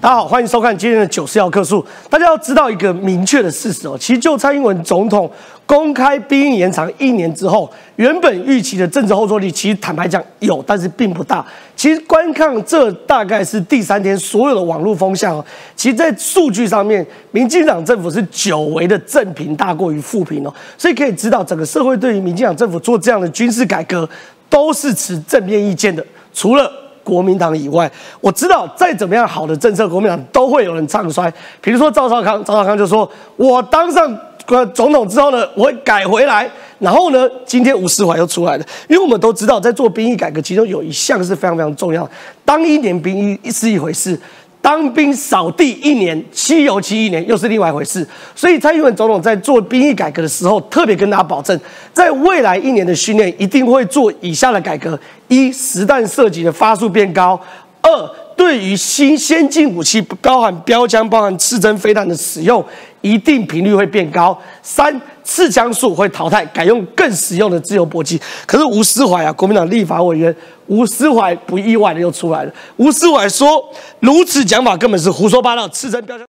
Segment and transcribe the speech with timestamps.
[0.00, 1.84] 大家好，欢迎收看今天的九四要客数。
[2.08, 5.30] 大家要知道一个明确的事实哦，其实就蔡英文总统
[5.66, 11.44] 公开兵役延长一年之后，原本预期的政治后坐力，其实坦白讲有，但是并不大。
[11.76, 15.44] 其实观看这大概是第三天所有的网络风向哦，
[15.76, 24.08] 其实在数据上面，民进党政府是久违的正评大过于负评哦，所以可以知道整个社会对于民进党政府做这样的军事改革
[24.48, 26.79] 都是持正面意见的，除了。
[27.10, 27.90] 国民党以外，
[28.20, 31.32] 我知道再怎么样好的政策，国民党都会有人唱衰。
[31.60, 36.48] 比如说赵少康，赵少康就说：“我当上呃总统之后呢，我会改回来。”
[36.78, 42.08] 然后呢，今天吴思怀又出来了，因为我们都知道，在做兵役改革，其中有一项是非常非常重要。
[42.44, 44.16] 当一年兵役是一回事。
[44.62, 48.06] 当兵扫地一年，吸油漆一年，又是另外一回事。
[48.34, 51.58] 所以蔡英文总统在做兵役改革的时候，特别跟大家保证，
[51.92, 57.34] 在未来一年的训练一定会做以下的改革：一、实弹射击的发数变高；
[57.80, 58.10] 二、
[58.40, 62.64] 对于新先进武器，包含标枪、包含刺针飞弹的使用，
[63.02, 68.18] 一定频率会变高；三、刺枪术会淘汰，改用更实用的自由搏击。
[68.46, 70.34] 可是吴思怀啊，国民党立法委员。
[70.68, 72.52] 吴思怀不意外的又出来了。
[72.76, 73.62] 吴思怀说
[74.00, 76.26] ：“如此讲法根本是胡说八道，刺针标枪。”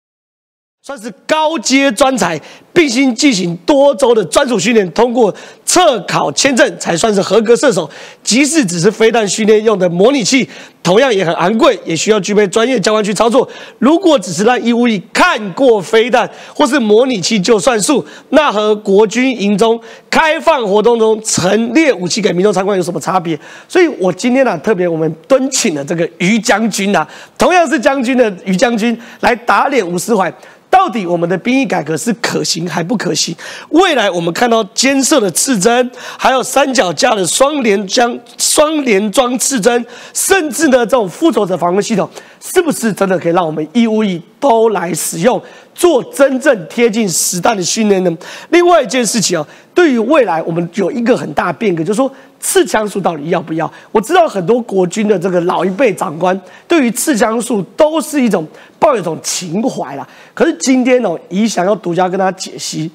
[0.84, 2.36] 算是高阶专才，
[2.72, 5.32] 必须进行多周的专属训练，通过
[5.64, 7.88] 测考签证才算是合格射手。
[8.24, 10.48] 即使只是飞弹训练用的模拟器，
[10.82, 13.48] 同样也很昂贵，也需要具备专业教官去操作。
[13.78, 19.80] 如果只是让义务役看过飞弹或是模拟器就算数，那和国军营中
[20.10, 23.38] 开放活动中陈列武器给民众参观有什么差别？
[23.68, 27.06] 所以我今天呢，特别我们敦请了这个于将军啊，
[27.38, 30.32] 同样是将军的于将军来打脸吴思怀。
[30.72, 33.36] 到底我们的兵役改革是可行还不可行？
[33.68, 42.08] 未来我们看到监射的刺针，还有三脚架的双连装双连装刺针，甚至呢这种复仇者防卫系统，
[42.40, 45.40] 是不是真的可以让我们义务役都来使用，
[45.74, 48.10] 做真正贴近实弹的训练呢？
[48.48, 52.10] 另外一件事情啊，对于未来我们有一个很大变革，就是说。
[52.44, 53.72] 刺枪术到底要不要？
[53.92, 58.44] 我知道很多国军的这个老一辈长官对于刺枪术都是一种
[58.80, 60.06] 抱有一种情怀啦。
[60.34, 62.90] 可是今天哦，宜想要独家跟大家解析，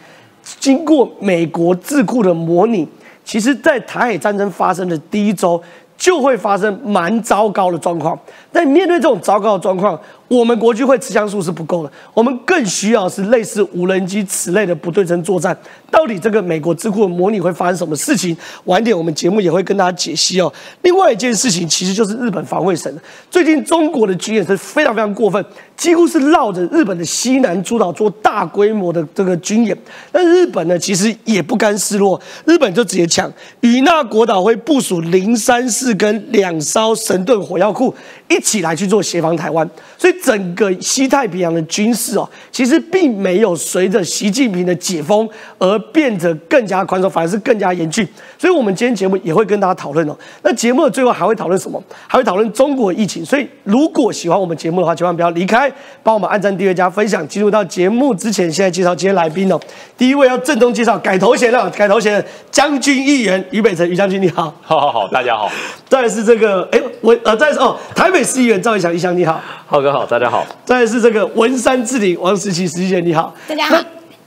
[0.60, 2.86] 经过美国智库的模拟，
[3.24, 5.62] 其实在台海战争发生的第一周
[5.98, 8.20] 就会发生蛮糟糕的状况。
[8.52, 15.58] 但面对这种糟糕的状况，我们国军会持枪术是不够的，我们更需要是类似无人机此类的不对称作战。
[15.90, 18.36] 到底这个美国智库的模拟会发生什么事情？
[18.66, 20.52] 晚点我们节目也会跟大家解析哦。
[20.82, 22.94] 另外一件事情，其实就是日本防卫省
[23.32, 25.44] 最近中国的军演是非常非常过分，
[25.78, 29.78] 几乎是绕着日本的西南诸岛做大规模的这个军演。
[30.12, 37.96] 但日本呢，其实也不甘示弱，日本就直接抢与那国岛会部署零三四跟两艘神盾火药库
[38.28, 39.66] 一起来去做协防台湾，
[39.98, 40.17] 所以。
[40.24, 48.08] 整个西太平洋的军事哦，其实并没有随着习近平的解封而变得更加宽松，反而是更加严峻。
[48.38, 50.16] 所以，我们今天节目也会跟大家讨论哦。
[50.44, 51.82] 那节目的最后还会讨论什么？
[52.08, 53.26] 还会讨论中国疫情。
[53.26, 55.72] 所以，如果喜欢我们节目的话，千万不要离开，
[56.04, 57.28] 帮我们按赞、订阅、加分享。
[57.28, 59.60] 进入到节目之前，现在介绍今天来宾哦。
[59.98, 64.54] 第一位要郑重介绍改头衔了，改头衔将军议员于北辰，于将军你好。
[64.62, 65.50] 好好好，大家好。
[65.90, 69.42] 再是这个，哎，我呃，再是哦，台北市议员赵一翔，一翔你好。
[69.66, 70.46] 浩哥好，大家好。
[70.64, 73.34] 再是这个文山智林王时琪，时琪姐你好。
[73.48, 73.78] 大家好。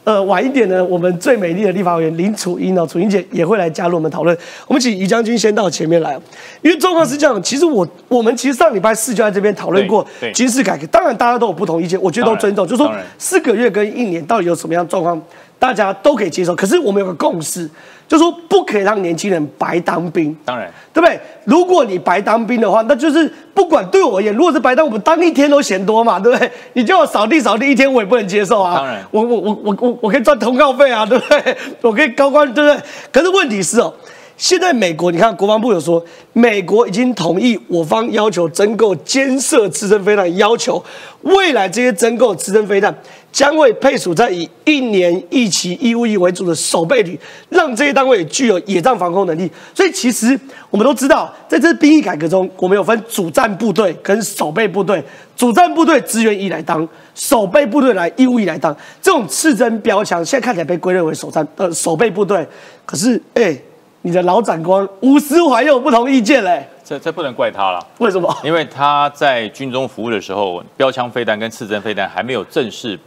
[0.05, 4.37] 呃，晚一点呢，我们最美丽的立法委员林楚英哦，楚英姐也会来加入我们讨论。
[4.67, 6.19] 我们请于将军先到前面来，
[6.63, 7.41] 因为状况是这样。
[7.43, 10.05] 其实我我们其实上礼拜四就在这边讨论过
[10.35, 12.67] 军事改革，当然大家都有不同意见，我觉得都尊重。
[12.67, 15.21] 就说四个月跟一年到底有什么样状况，
[15.61, 16.57] 大家都可以接受。
[16.57, 17.71] 可是我们有个共识。
[18.11, 21.17] 就说不可以让年轻人白当兵，当然，对不对？
[21.45, 26.51] 如果你白当兵的话，那就是不管对我而言，如果是白当，我们当一天都嫌多嘛，对不对？
[26.73, 28.79] 你叫我扫地扫地一天，我也不能接受啊。
[28.79, 31.57] 当然，我我我我我我可以赚通告费啊，对不对？
[31.83, 32.83] 我可以高官，对不对？
[33.13, 33.95] 可是问题是哦。
[34.37, 40.83] 现在美国，你看国防部有说，美国已经同意我方要求增购监射刺针飞弹，要求
[41.21, 42.93] 未来这些增购刺针飞弹
[43.33, 47.19] 将会配属在以一年一期义务役为主的守备旅，
[47.49, 49.51] 让这些单位具有野战防空能力。
[49.75, 50.39] 所以其实
[50.69, 55.03] 我们都知道，在这兵役改革中，我们有分主战部队跟守备部队，
[55.37, 58.77] 主战部队支援役来当，守备部队来义务役来当。
[59.01, 62.47] 这种刺针标枪现在看起来被归类为守战呃守备部队，
[62.85, 63.57] 可是哎。
[64.03, 67.87] 你的老长官吴思怀又有不同意见嘞，这这不能怪他了。
[67.99, 68.35] 为什么？
[68.43, 72.99] 因为他在军中服务的时候，标枪飞弹跟刺针飞弹还没有正式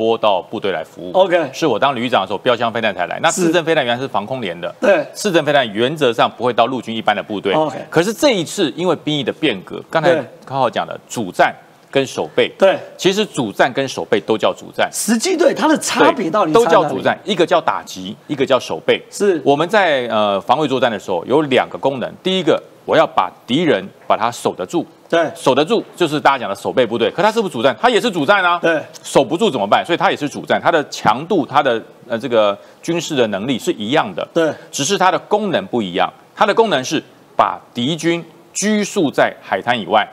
[0.00, 1.12] 拨到部队来服务。
[1.12, 3.20] OK，是我当旅长的时候，标枪飞弹才来。
[3.20, 7.52] 那市政飞弹原来是防空连的，对，市政飞弹原则上不会到陆军一般的部队。
[7.52, 10.14] OK，可是这一次因为兵役的变革，刚才
[10.46, 11.54] 刚好讲的主战
[11.90, 12.50] 跟守备。
[12.58, 14.88] 对，其实主战跟守备都叫主战。
[14.90, 19.02] 实际对它的差别到底都叫主战，一个叫打击，一个叫守备。
[19.10, 25.30] 是我们在呃防卫作战的时候有两个功能，第一个我要把敌人把他守得住，对。
[25.36, 27.76] 守得住就是大家讲的守备部队，可他是不是主战？
[27.80, 28.58] 他也是主战啊。
[28.60, 29.86] 对，守不住怎么办？
[29.86, 34.52] 所以他也是主战，他的强度、他的呃这个军事的能力是一样的，对。
[34.72, 36.12] 只是它的功能不一样。
[36.34, 37.00] 它的功能是
[37.36, 40.04] 把敌军拘束在海滩以外，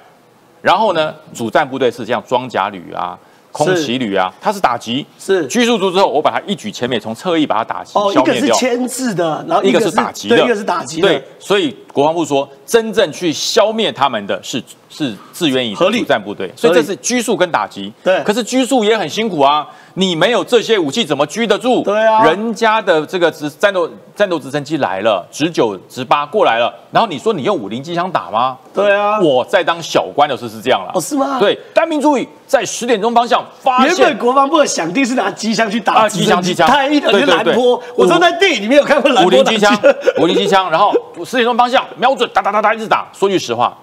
[0.61, 3.17] 然后呢，主战部队是像装甲旅啊、
[3.51, 5.47] 空袭旅啊，它是打击，是。
[5.47, 8.55] 拘束住之后，我把它一举歼灭，从侧翼把它打击、哦，一个是消灭掉。
[8.57, 17.91] 牵制的，然后一个是是打击的，一个是打击的，对，所以国防部说，真正去消灭他们的是是志愿役主战部队，所以这是拘束跟打击。
[18.03, 18.21] 对。
[18.23, 21.81] 可是拘束也很辛苦啊，你没有这些武器怎么拘得住？
[21.81, 22.23] 对啊。
[22.23, 28.55] 人家的这个直战斗战斗直升机来了，直九直八过来了，然后你说你用五零机枪打吗？
[28.75, 30.91] 对啊，我在当小官的时候是这样了。
[30.93, 36.67] 哦是吗？，对，单兵注意，在十点钟方向发现原本国防部的想定是拿机枪去打啊机枪机枪。
[36.67, 39.75] 太一的对对对蓝波，我五说在电影里面有看过五零机枪，
[40.19, 40.93] 五零机枪，然后
[41.25, 43.07] 十点钟方向瞄准，打打打打一直打。
[43.13, 43.77] 说句实话，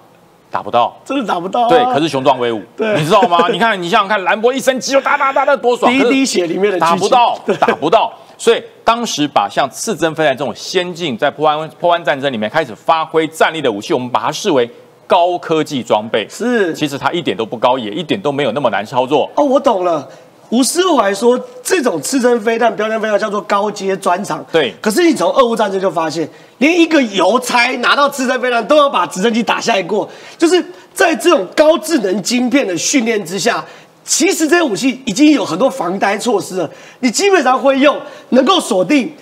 [0.51, 0.95] 打不到。
[1.03, 1.69] 真的打不到啊。
[1.69, 3.47] 对，可是雄壮威武，对你知道吗？
[3.51, 8.13] 你看，你想想看，兰博一升机就打打打打多爽，第一滴血里面的打不到， 打不到。
[8.37, 14.69] 所以当时把像刺针飞弹这种先进，在破湾破湾战争里面开始发挥战力的武器，我们把它视为
[15.07, 16.27] 高科技装备。
[16.29, 19.29] 是其实它一点都不高，也一点都没有那么难操作。
[19.35, 20.07] 哦，我懂了。
[20.49, 24.45] 吴师傅还说，这种刺针飞弹、标枪飞弹叫做高阶专长。
[24.51, 30.63] 对可是你从俄乌战争就发现，连一个邮差拿到刺针飞弹都要把直升机打下来过，就是
[30.93, 33.63] 在这种高智能晶片的训练之下，
[34.03, 36.69] 其实这些武器已经有很多防呆措施了。
[36.99, 37.99] 你基本上会用，
[38.29, 39.13] 能够锁定。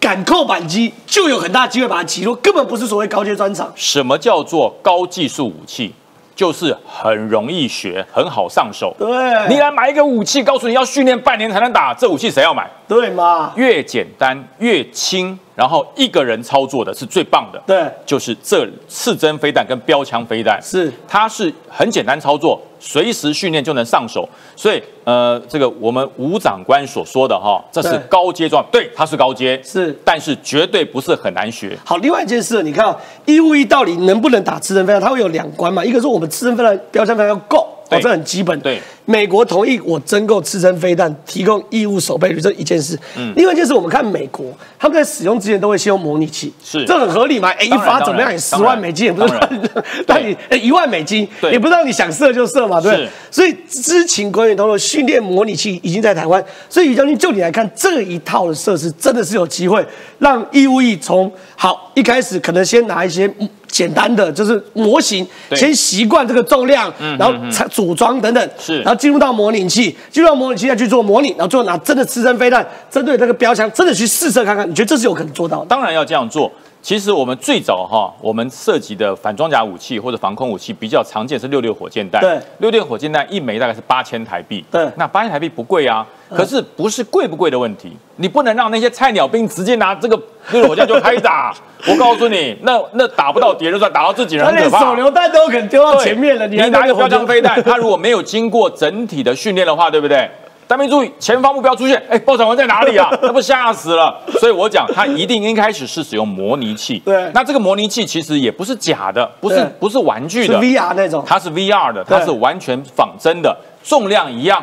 [0.00, 3.70] 敢扣扳机就有很大机会把它击落，根本不是所谓高阶专长。
[3.76, 5.92] 什么叫做高技术武器？
[6.40, 8.96] 就是很容易学，很好上手。
[8.98, 9.06] 对，
[9.46, 12.66] 你来买一个武器，告诉你要训练半年才能打，这武器谁要买？
[12.90, 13.52] 对嘛？
[13.54, 17.62] 越简单越轻，然后一个人操作的是最棒的。
[17.64, 24.28] 对，就是这刺针飞弹跟标枪飞弹，是它是很简单操作，随时训练就能上手。
[24.56, 31.78] 所以呃，这个我们吴长官所说的哈，这是高阶装，对，它是高阶，是但是绝对不是很难学。
[31.84, 35.00] 好，另外一件事，你看、哦，义务役到底能不能打刺针飞弹？
[35.00, 38.58] 它会有两关嘛，一个是我们刺针飞弹标枪飞弹要够，哦，对这很基本。
[38.58, 42.96] 对，美国同意我增购刺针飞弹，提供义务守备旅这一件事。
[43.18, 47.50] 嗯，另外一件事，我们看美国，他们在使用之前都会先用模拟器，是这很合理嘛？
[47.50, 49.60] 哎，一发怎么样也十万美金，也不是当然，
[50.06, 53.08] 但你哎一万美金，也不知道你想射就射嘛，对不对？
[53.32, 56.40] 所以知情官员透露，训练模拟器已经在台湾。
[56.68, 59.84] 所以于将军，就你来看，这一套的设施真的是有机会
[60.20, 75.66] 让义务役从好一开始可能先拿一些嗯简单的就是模型，先习惯这个重量，然后才组装等等，是然后进入到模拟器，进入到模拟器再去做模拟，然后最后拿真的刺针飞弹针对这个标枪，真的去试射看看，你觉得这是有可能做到的？
[75.66, 76.52] 当然要这样做。
[76.82, 82.20] 其实我们最早哈，我们涉及的反装甲武器或者防空武器比较常见是六六火箭弹。
[82.22, 84.64] 对六六火箭弹一枚大概是八千台币。
[84.70, 90.16] 对那八千台币不贵啊，可是不是贵不贵的问题，你不能让那些菜鸟兵直接拿这个
[90.52, 91.54] 六六火箭就开打。
[91.86, 94.80] 我告诉你，那那打不到敌人，就算打到自己人很可怕。
[94.80, 100.28] 手榴弹都有可能丢到前面了，你还拿一个标枪枪飞弹， 他如果没有经过整体的训练的话，对不对？
[100.70, 103.10] 单兵注意，前方目标出现，哎，爆炸王在哪里啊？
[103.22, 104.16] 那不吓死了。
[104.38, 107.00] 所以我讲，他一定一开始是使用模拟器。
[107.00, 114.62] 对那这个模拟器其实也不是假的，不是不是玩具是的，VR 那种，它是 VR 的，它是完全仿真的，重量一样。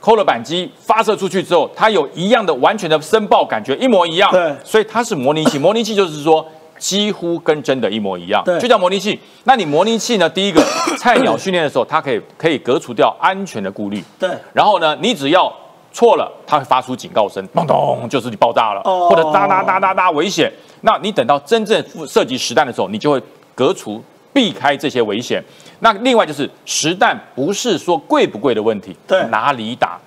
[0.00, 4.28] 扣了扳机发射出去之后，它有一样的完全的声爆感觉，一模一样。
[4.32, 5.60] 对所以它是模拟器。
[5.60, 6.44] 模拟器就是说，
[6.78, 9.18] 几乎跟真的一模一样，对就叫模拟器。
[9.44, 10.28] 那你模拟器呢？
[10.28, 10.62] 第一个，
[10.98, 14.02] 菜鸟训练的时候，它可以可以隔除掉安全的顾虑。
[14.18, 15.52] 对然后呢，你只要
[15.92, 20.52] 错了，它会发出警告声，咚咚，就是你爆炸了，哦或者哒哒哒哒哒危险。
[20.82, 23.22] 那你等到真正涉及实弹的时候，你就会
[23.54, 24.02] 隔除。
[24.30, 25.42] 避开这些危险。
[25.80, 29.98] 那另外就是实弹不是说贵不贵的问题，对哪里打？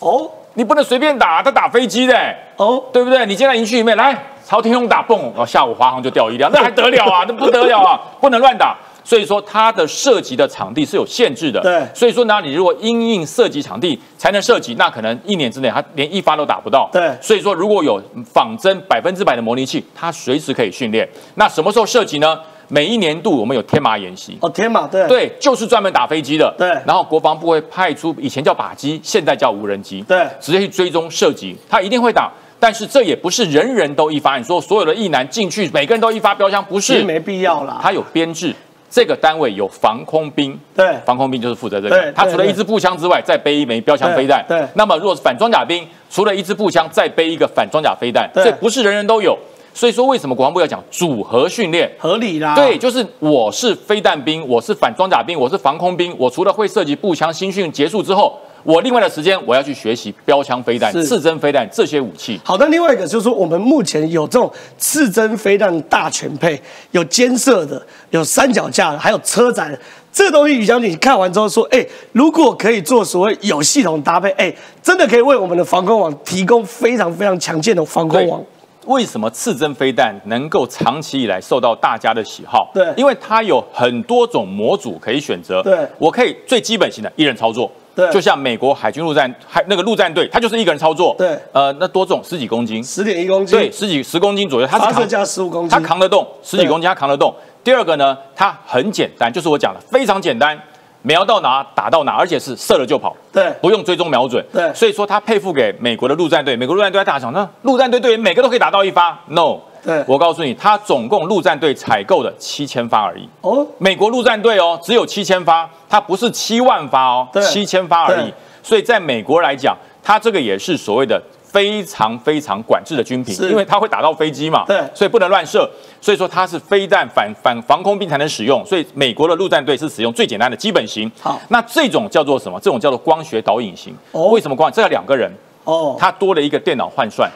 [0.00, 2.16] 哦你不能随便打，他打飞机的、
[2.56, 3.24] 哦，对不对？
[3.26, 4.18] 你进在营区里面来
[4.50, 7.24] 朝天空打蹦，哦，下午华航就掉一辆，那还得了啊？
[7.28, 8.00] 那不得了啊！
[8.20, 8.76] 不能乱打。
[9.04, 11.60] 所以说它的涉及的场地是有限制的。
[11.60, 16.90] 对所以说呢，你如果因应涉及场地才能涉及，那可能一年之内它连一发都打不到。
[16.92, 21.08] 对所以说如果有仿真百分之百的模拟器，它随时可以训练。
[21.36, 22.36] 那什么时候涉及呢？
[22.66, 24.36] 每一年度我们有天马演习。
[24.40, 26.52] 哦天马对对，就是专门打飞机的。
[26.58, 30.02] 对然后国防部会派出以前叫靶机，现在叫无人机。
[30.02, 32.28] 对直接去追踪射击，它一定会打。
[32.60, 37.80] 但是这也不是人人都一发，你说所有的役男进去，每个人都一发标枪，不是，没必要啦。
[37.82, 38.54] 他有编制，
[38.90, 42.12] 这个单位有防空兵，对防空兵就是负责这对个。
[42.12, 44.44] 他除了一支步枪之外，再背一枚标枪飞弹。
[44.46, 49.38] 对对那么如果是反装甲兵，除了一支步枪，再背一个反装甲飞弹，对所以不是人人都有。
[49.72, 51.88] 所以说，为什么国防部要讲组合训练？
[51.96, 52.56] 合理啦。
[52.56, 56.12] 对，就是我是飞弹兵，我是反装甲兵，我是防空兵。
[56.18, 62.40] 我除了会涉及步枪，新训结束之后，我另外的时间我要去学习标枪飞弹、是刺针飞弹这些武器。
[62.44, 69.78] 好的，另外一个就是说，我们目前有这种刺针飞弹大全配，有监射的，有三脚架的，还有车载的。
[70.12, 74.52] 这个东西，于将军看完之后说，哎，如果可以做所谓有系统搭配，哎，
[74.82, 78.42] 真的可以为我们的防空网提供非常非常强健的防空网。
[78.86, 82.68] 为什么刺针飞弹能够长期以来受到大家的喜好？
[82.74, 85.62] 对因为它有很多种模组可以选择。
[85.62, 87.70] 对我可以最基本型的一人操作。
[88.00, 88.10] 对。
[88.10, 91.14] 就像美国海军陆战海那个陆战队，他就是一个人操作。
[91.16, 91.38] 对。
[91.52, 92.20] 呃，那多重？
[92.24, 97.34] 十几公斤，十点一公斤，对，，十几十公斤左右，他是扛发射架十五公斤，他扛得动，十几公斤他扛得动。
[97.62, 100.58] 第二个呢，它很简单，就是我讲的非常简单，
[101.02, 103.14] 瞄到哪打到哪，而且是射了就跑。
[103.30, 103.52] 对。
[103.60, 104.72] 不用追踪瞄准，对。
[104.72, 110.04] 所以说他配付给美国的陆战队，美国陆战队在大场，那陆战队队员每个都可以打到一发，no，对。
[110.06, 118.32] 我告诉你，他总共陆战队采购的七千发而已，哦，美国陆战队哦只有七千发，它不是七万发哦对，七千发而已，
[118.62, 121.20] 所以在美国来讲，它这个也是所谓的。
[121.50, 124.80] 非常非常管制的军品，因为它会打到飞机嘛，对。
[124.94, 125.68] 所以不能乱射，
[126.00, 131.10] 所以说它是飞弹反反防空兵才能使用，所以美国的陆战队是使用最简单的基本型。
[131.20, 131.40] 好。
[131.48, 132.56] 那这种叫做什么？
[132.60, 133.92] 这种叫做光学导引型。
[134.12, 134.28] 哦。
[134.28, 134.70] 为什么光？
[134.70, 135.28] 这要两个人，
[135.64, 137.28] 哦，它多了一个电脑换算，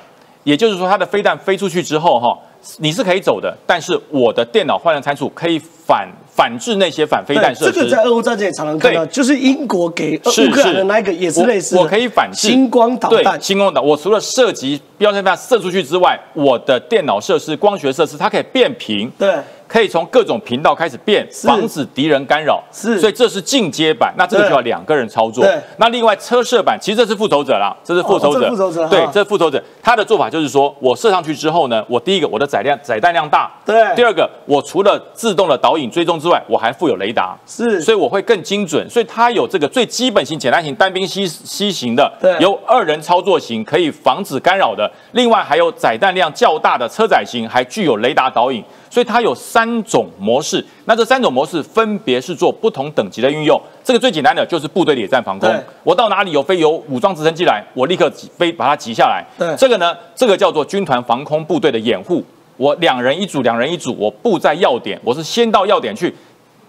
[0.44, 2.38] 也就是说，它的飞弹飞出去之后，哈，
[2.78, 7.72] 你是可以走的，但是我的电脑换算参数可以反反制那些反飞弹设施。
[7.72, 12.48] 这个在俄乌战争也常常看到，就是英国给是乌克兰的那个也是类似的我，我可以反制。
[12.48, 19.36] 星光导弹，星光导，我除了射击标准飞弹射出去之外，我的电脑设施、光学设施它可以变频，对，
[19.74, 22.62] 可以从各种频道开始变，防止敌人干扰。
[22.70, 23.00] 是。
[23.00, 25.42] 所以这是进阶版，那这个就要两个人操作。
[25.42, 25.60] 对。
[25.78, 28.46] 那另外车射版，其实这是复仇者啦，这是复仇者。
[28.46, 33.92] 哦复仇者对，这是复仇者，他的做法就是说我射上去之后呢，我第一个我的载量载弹量大，对。
[33.96, 37.36] 第二个我除了自动的导引追踪之外，我还附有雷达。
[37.44, 48.62] 是，所以我会更精准，所以它有这个最基本型、简单型单兵西西型的对，由二人操作型可以防止干扰的，另外还有载弹量较大的车载型，还具有雷达导引，
[48.94, 50.64] 所以它有三种模式。
[50.84, 53.60] 那这三种模式分别是做不同等级的运用。
[53.82, 59.26] 这个最简单的就是部队野战防空，我到哪里有飞有武装直升机来，我立刻挤飞把它击下来。
[59.36, 62.22] 对这个呢，这个叫做军团防空部队的掩护。
[62.56, 66.14] 我两人一组，两人一组，我布在要点，我是先到要点去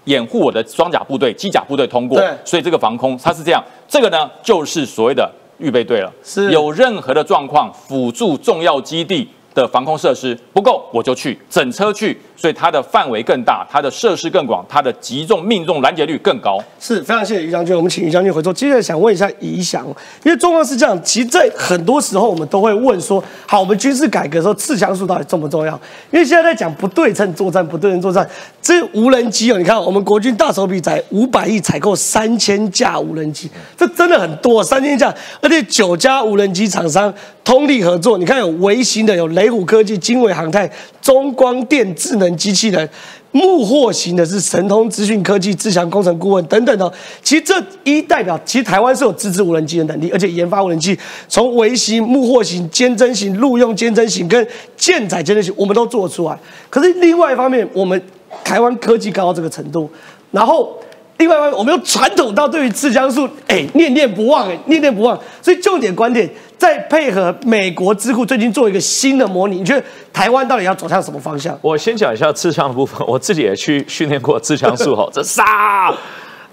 [0.06, 6.12] 掩护我的装甲部队、机甲部队通过对，所以这个防空它是这样，这个呢就是所谓的预备队了。
[6.24, 16.58] 是有任何的状况，辅助重要基地的防空设施不够，我就去整车去，所以它的范围更大，它的设施更广，它的击中命中拦截率更高。
[16.80, 18.54] 是非常谢谢于将军，我们请于将军回座。
[18.54, 19.86] 接着想问一下宜翔，
[20.24, 25.74] 因为状况是这样，其实，在很多时候我们都会问说，好，我们军事改革的时候，刺枪术到底重不重要？
[26.12, 28.28] 因为现在在讲不对称作战，不对称作战，
[28.62, 37.14] 这无人机哦，你看我们国军大手笔才五百亿采购三千架无人机，这真的很多，三千架，而且九家无人机厂商
[37.44, 40.70] 通力合作，你看有微型的，有雷虎科技、经纬航太、
[41.02, 42.90] 中光电智能机器人。
[43.32, 46.90] 幕货型的是神通资讯科技、志强工程顾问等等的。
[47.22, 56.40] 其实这一代表，其实台湾是有自制无人机的能力，而且研发无人机从微型、幕货型、监侦型、陆用监侦型跟舰载监侦型，我们都做得出来。
[56.70, 58.02] 可是另外一方面，我们
[58.46, 59.90] 台湾科技高到这个程度，
[60.32, 60.74] 然后。
[61.18, 65.18] 另外一方面，我们又传统到对于刺枪术，哎，念念不忘，哎，念念不忘。
[65.42, 69.84] 所以重点观点，再配合美国智库最近做一个新的模拟，你觉得
[70.14, 71.58] 台湾到底要走向什么方向？
[71.62, 75.94] 我先讲一下刺枪的部分，我自己也去训练过刺枪术 吼，这杀，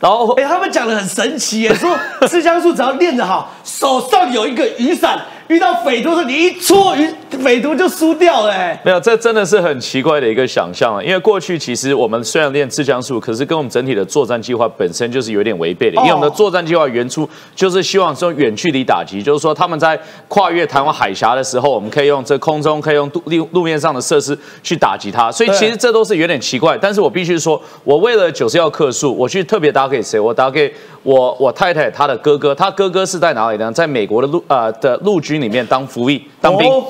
[0.01, 7.09] 然后哎、他们讲的很神奇耶，说刺枪术只要练得好，手上有一个雨伞，遇到匪徒的时候你一戳雨，
[7.39, 8.53] 匪徒就输掉了。
[8.53, 11.03] 哎，没有，这真的是很奇怪的一个想象啊！
[11.03, 15.97] 因为过去其实我们虽然练自强术，可是跟我们整体的作战计划本身就是有点违背的。
[16.03, 19.99] 因为我们的作战计划原初就是希望说远距离打击，就是说他们在
[20.29, 25.31] 跨越台湾海峡的时候，我们可以用这空中可以用路路路面上的设施去打击它。
[25.31, 26.77] 所以其实这都是有点奇怪。
[26.79, 30.19] 但是我必须说，我为了九十要克数，我去特别打给谁？
[30.19, 30.73] 我打给
[31.03, 33.71] 我我太太她的哥哥，她哥哥是在哪里呢？
[33.73, 36.69] 在美国的陆呃的陆军里面当服役当兵。
[36.71, 36.85] 哦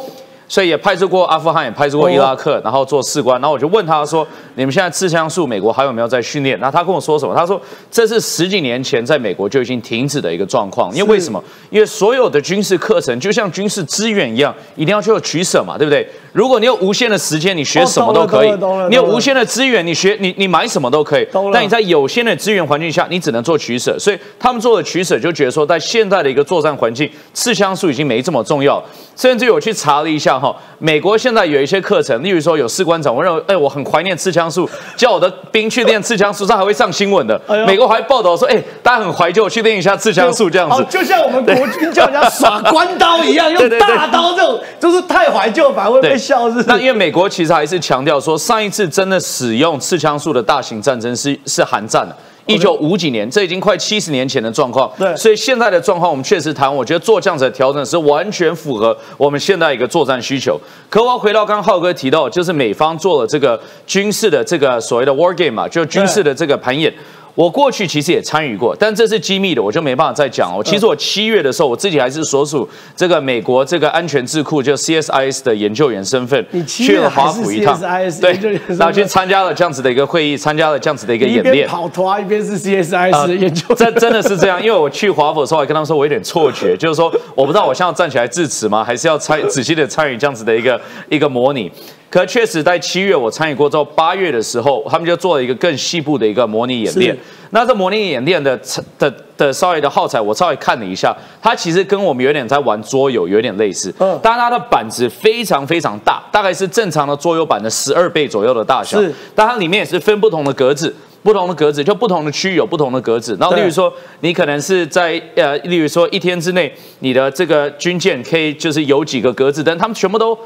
[0.52, 3.40] 所以也派出过阿富汗，也派出过伊拉克，然后做士官。
[3.40, 7.34] 然后我就问他说：“你们现在刺枪术，美国还有没有在训练？”然后他跟我说什么？
[7.34, 7.58] 他说
[7.90, 10.94] ：“这是十几年前在美国就已经停止的一个状况。
[10.94, 11.42] 因为为什么？
[11.70, 16.06] 因为所有的军事课程就像军事资源一样，一定要去有取舍嘛，对不对？
[16.34, 18.50] 如果你有无限的时间，你学什么都可以；
[18.90, 21.26] 你有无限的资源，你学你你买什么都可以。
[21.50, 23.98] 但你在有限的资源环境下，你只能做取舍。
[23.98, 28.82] 所以他们做的取舍，就觉得说，在现在的一个作战环境，刺枪术已经没这么重要。
[29.16, 37.40] 甚至我去查了一下哈，美国现在有一些课程，例如说有士官长，我认为，哎，我很怀念刺枪术， 叫我的兵去练刺枪术，这还会上新闻的。
[37.66, 40.84] 美国还报道说，哎，大家很怀旧，去练一下刺枪术这样子。
[40.90, 46.64] 就像我们国军叫人家耍关刀一样， 用大刀这种，就是太怀旧，反而会被笑日。
[46.66, 52.16] 那因为美国其实还是强调说，上一次真的使用刺枪术的大型战争是是韩战的。
[52.46, 54.90] 一九五几年，这已经快七十年前的状况。
[54.98, 60.60] 对，所以现在的状况，我们确实谈，我觉得做这样子的调整是完全符合我们现在一个作战需求。
[60.90, 66.92] 可我要回到刚刚浩哥提到，就是美方做了这个军事的这个所谓的 war game 嘛，就军事的这个盘演。
[67.34, 70.62] 我过去其实也参与过，但这是机密的，我就没办法再讲哦。
[70.62, 77.80] 其实我七月的时候，我自己还是所属这个美国这个安全智库，就 CSIS 的研究员身份，去了华府一趟，
[78.20, 78.38] 对，
[78.76, 81.66] 然后去参加了这样子的一个会议，参加了这样子的一个演练。
[81.66, 84.62] 跑团一边是 CSIS 的研究，这真的是这样。
[84.62, 91.72] 因为我去华府的时候，还跟他们说，我有点错觉， 就是说，我不知道我现在要站起来致辞吗，还是要参仔细的参与这样子的一个一个模拟。
[92.12, 97.16] 可确实，在七月我参与过之后，八月的时候，他们就做了一个更细部的一个模拟演练。
[97.52, 98.54] 那这模拟演练的
[98.98, 103.90] 的的稍微的耗材，我稍微看了一下，它其实跟我们有点在玩桌游，有点类似。
[103.98, 104.20] 嗯。
[104.22, 109.00] 当然，它的板子非常非常大，大概是正常的桌游板的十二倍左右的大小。
[109.00, 109.10] 是。
[109.34, 113.34] 但它里面也是分不同的格子，不同的格子就不同的区域有不同的格子。
[113.40, 113.90] 然后，例如说，
[114.20, 120.36] 你可能是在呃，例如说一天之内，你的这个军舰可以就是有几个格子，但他们全部都。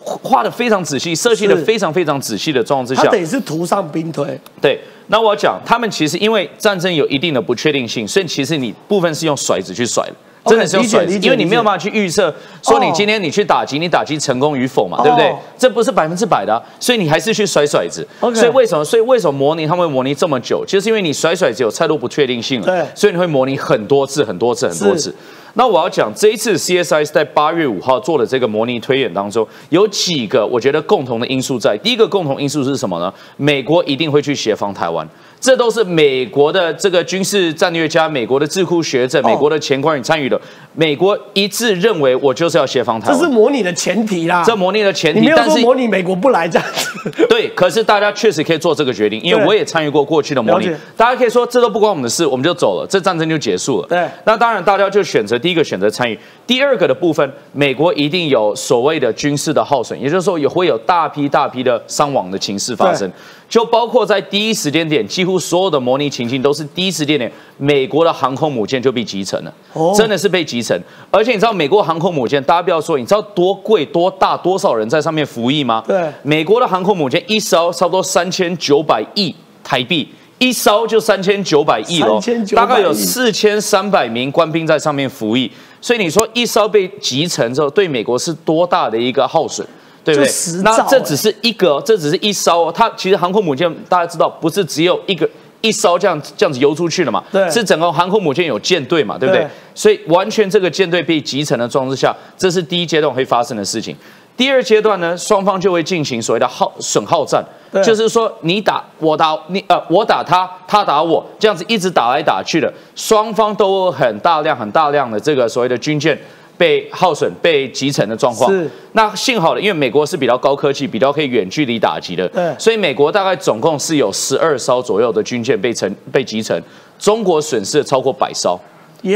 [0.00, 4.38] 画的非常仔细，设计的非常非常仔细的状况之下，它等于是图上兵推。
[4.60, 10.12] 对，那我要讲，他们其实因为战争有一定的不确定性，所以其实你部分是用甩子去甩的，
[10.46, 15.34] 真的是用甩子，因为你没有办法去预测，说你今天你去打击，你打击成功与否嘛，对不对？
[15.58, 18.06] 这不是百分之百的，所以你还是去甩甩子。
[18.20, 18.84] 所以为什么？
[18.84, 20.64] 所以为什么模拟他们会模拟这么久？
[20.66, 25.14] 就是因为你甩甩子有太多不确定性了，对，所以你会模拟很多次、很多次、很多次。
[25.58, 31.76] 那我要讲这一次 CSI 在八月五号做的这个模拟推演当中，有几个我觉得共同的因素在。
[31.82, 33.12] 第一个共同因素是什么呢？
[33.36, 35.04] 美国一定会去协防台湾。
[35.40, 40.40] 这都是美国的这个军事战略家、美国的智库学者、美国的前官员参与的。
[40.74, 43.18] 美国一致认为，我就是要协防台湾。
[43.18, 44.44] 这是模拟的前提啦。
[44.46, 47.10] 这模拟的前提，你没有说模拟美国不来这样子。
[47.28, 50.70] 对，可是大家确实可以做这个决定，因为我也参与过过去的模拟。
[50.96, 53.88] 大家可以说这都不关我们的事，我们就走了，这战争就结束了。
[53.88, 54.08] 对。
[54.24, 56.16] 那当然，大家就选择第一个选择参与。
[56.48, 63.08] 第二个的部分，美国一定有所谓的军事的耗损，也就是说，也会有大批大批的伤亡的情势发生。
[63.50, 69.52] 就包括在第一时间点，几乎所有的模拟情境都是第一时间点，美国的航空母舰就被击沉了，
[69.94, 70.80] 真的是被击沉。
[71.10, 75.84] 而且你知道美国航空母舰，大家不要说，你知道多贵、多大、多少人在上面服役吗？
[75.86, 80.08] 对，美国的航空母舰一艘差不多三千九百亿台币，
[80.38, 82.18] 一艘就三千九百亿喽，
[82.54, 85.50] 大概有四千三百名官兵在上面服役。
[85.80, 89.66] 所以你说一艘被击沉之后，对美国是多大的一个耗损？
[90.04, 90.62] 对不对？
[90.62, 92.72] 那这只是一个，这只是一艘。
[92.72, 95.28] 它其实航空母舰大家知道，不是只有一个
[95.60, 97.22] 一艘这样这样子游出去了嘛？
[97.30, 99.18] 对，是整个航空母舰有舰队嘛？
[99.18, 99.46] 对不对？
[99.74, 103.94] 所以完全这个舰队被集成的状况之下，这是第一阶段会发生的事情。
[104.34, 107.44] 第二阶段呢，双方就会进行所谓的耗损耗战，
[107.84, 116.18] 就是说你打我打你，呃，我打他，他打我，这样子一直打来打去的，双方都有很大量、很大量的这个所谓的军舰。
[116.58, 118.50] 被耗损、被集成的状况。
[118.50, 118.68] 是。
[118.90, 122.26] 那幸好了，因为美国是比较高科技、比较可以远距离打击的。
[122.30, 122.52] 对。
[122.58, 126.60] 所以美国大概总共是有十二艘左右的军舰被成、被集成。
[126.98, 128.58] 中国损失超过百艘，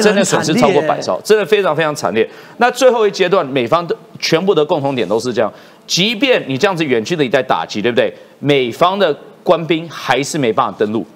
[0.00, 2.30] 真的损失超过百艘，真的非常非常惨烈。
[2.58, 5.52] 那最后一阶段，美方的全部的共同点都是这样：，
[5.84, 8.14] 即便你这样子远距离在打击，对不对？
[8.42, 11.06] 美方的官兵还是没办法登陆，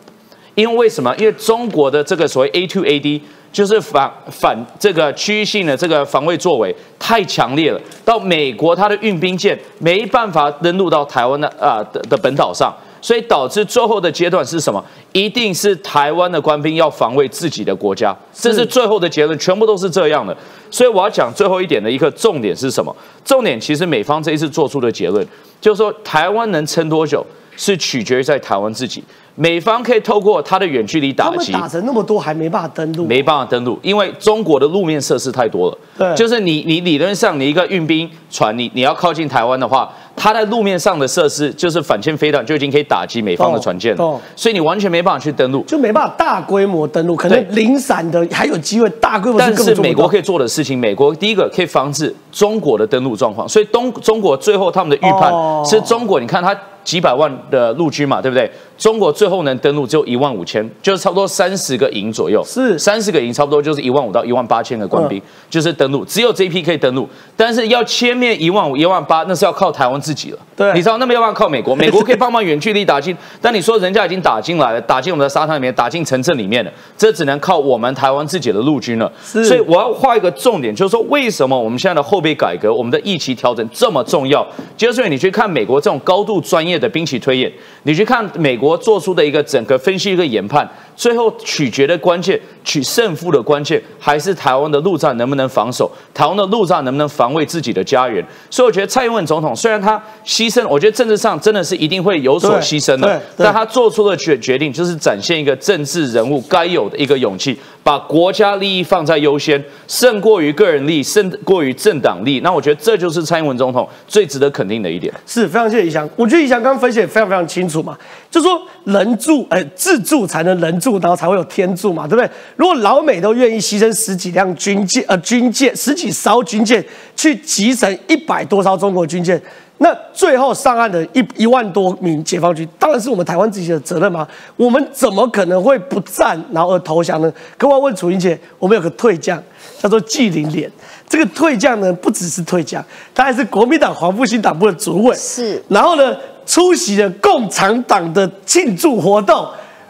[0.54, 1.14] 因为为什么？
[1.18, 3.20] 因为中国的这个所谓 A to A D。
[3.52, 12.74] 就是反反这个区域性的这个防卫作为太强烈了，到美国它的运兵舰没办法登陆到台湾的啊的的本岛上，
[13.06, 14.84] 所以导致最后的阶段是什么？
[15.12, 20.36] 一定是台湾的官兵要防卫自己的国家，这是最后的结论，全部都是这样的。
[20.72, 22.92] 所以我要讲最后一点的一个重点是什么？
[23.24, 25.24] 重点其实美方这一次做出的结论
[25.60, 27.24] 就是说，台湾能撑多久？
[27.58, 29.02] 是取决于在台湾自己。
[29.34, 35.78] 美方可以透过它的远距离打击，打成那么多还没办法登陆，没办法登陆，因为中国的路面设施太多了。
[35.96, 49.38] 对，就是你你理论上你一个运兵船，你你要靠近台湾的话，它在路面上的设施就是反舰飞弹就已经可以打击美方的船舰了，所以你完全没办法去登陆，就没办法大规模登陆，可能零散的还有机会大规模。
[49.38, 55.32] 但是美国可以做的事情，美国第一个可以防止中国的登陆状况，所以东中国最后他们的预判
[55.64, 56.56] 是中国，你看它。
[56.86, 58.48] 几百万的陆军嘛，对不对？
[58.78, 62.44] 中国最后能登陆只有一万五千，就是差不多三十个营左右。
[62.46, 65.20] 是三十个营，差不多就是一万五到一万八千个官兵，
[65.50, 66.04] 就是登陆。
[66.04, 70.38] 只有这一批可以登陆，但是要歼灭一万五、一万八，那是要靠台湾自己了。
[70.54, 79.10] 对，你知道那没有办法靠美国，美国可以帮忙远距离打进，但你说人家已经打进来了，打进我们的沙滩里面，打进城镇里面了，这只能靠我们台湾自己的陆军了。
[79.22, 84.46] 所以我要画一个重点，就是说为什么我们现在的后备改革，我们的役期调整这么重要？
[84.76, 87.52] 就是你去看美国这种高度专业的兵器推演，
[87.84, 90.68] 你去看美国做出的一个整个分析一个研判。
[90.96, 98.24] 最后取决的关键，取胜负的关键，还是台湾的陆战能不能防守，台湾的陆战能不能防卫自己的家园。
[98.50, 112.40] 所以我觉得蔡英文总统虽然他牺牲，我觉得政治上真的是一定会有所牺牲的，但他做出的决决定就是展现一个政治人物该有的一个勇气，把国家利益放在优先，胜过于个人利益，胜过于政党利益。
[112.40, 115.12] 那我觉得这就是蔡英文总统最值得肯定的一点。
[115.26, 117.96] 是非常谢谢宜翔，我觉得宜翔刚刚分析也非常非常清楚嘛，
[118.30, 120.85] 就说人助，哎，自助才能人助。
[120.92, 122.30] 然后才会有天助嘛，对不对？
[122.56, 129.40] 如果老美都愿意牺牲十几辆军舰，呃，军舰十几艘军舰去集成一百多艘中国军舰，
[129.78, 134.26] 那最后上岸的一一万多名解放军，当然是我们台湾自己的责任吗？
[134.56, 137.32] 我们怎么可能会不战然后而投降呢？
[137.58, 139.42] 可我问楚英姐，我们有个退将
[139.78, 140.70] 叫做纪灵莲，
[141.08, 149.46] 这个退将呢不只是退将，他还是国民党黄复兴党部的主委，是，然后呢出席了共产党的庆祝活动。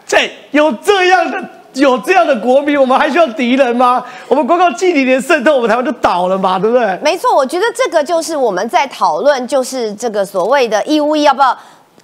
[0.07, 1.37] 在有这样的
[1.73, 4.03] 有这样的国民，我们还需要敌人吗？
[4.27, 6.97] 我们光靠纪里连渗透，我们台湾就倒了嘛，对不对？
[7.03, 11.55] 没错，我觉得这个就是我们在讨论，就是这个所谓的义务役要不要，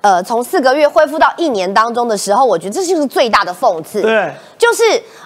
[0.03, 4.03] 呃，从四个月恢复到一年当中的时候，我觉得这就是最大的讽刺。
[4.03, 4.83] 对，就是。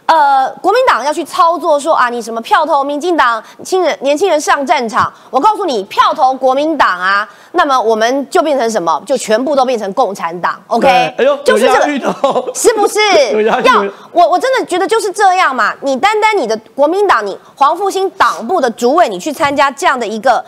[0.07, 9.03] 呃，国民党要去操作说啊，你什么票投民进党，轻人年轻人上战场，我告诉你，票投国民党啊，那么我们就变成什么？
[9.05, 10.87] 就全部都变成共产党，OK？
[10.87, 11.85] 哎呦，就是这个，
[12.55, 12.99] 是不是？
[13.65, 15.73] 要我我真的觉得就是这样嘛。
[15.81, 20.41] 你单单你的国民党，你黄复兴党部的主委，你去参加这样的一个，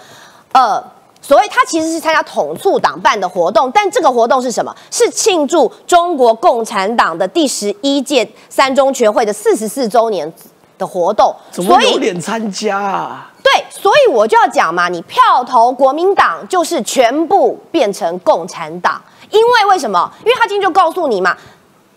[0.54, 0.82] 呃。
[1.30, 4.76] 所谓他其实是参加统促党办的活动，但这个活动是什么？
[4.89, 10.34] 是庆祝中国共产党的第十一届三中全会的四十四周年
[10.80, 11.32] 的活动。
[11.52, 13.32] 怎么有脸参加啊？
[13.44, 20.12] 对，所以我就要讲嘛，你票投国民党就是全部变成共产党，因为为什么？
[20.26, 21.38] 因为他今天就告诉你嘛。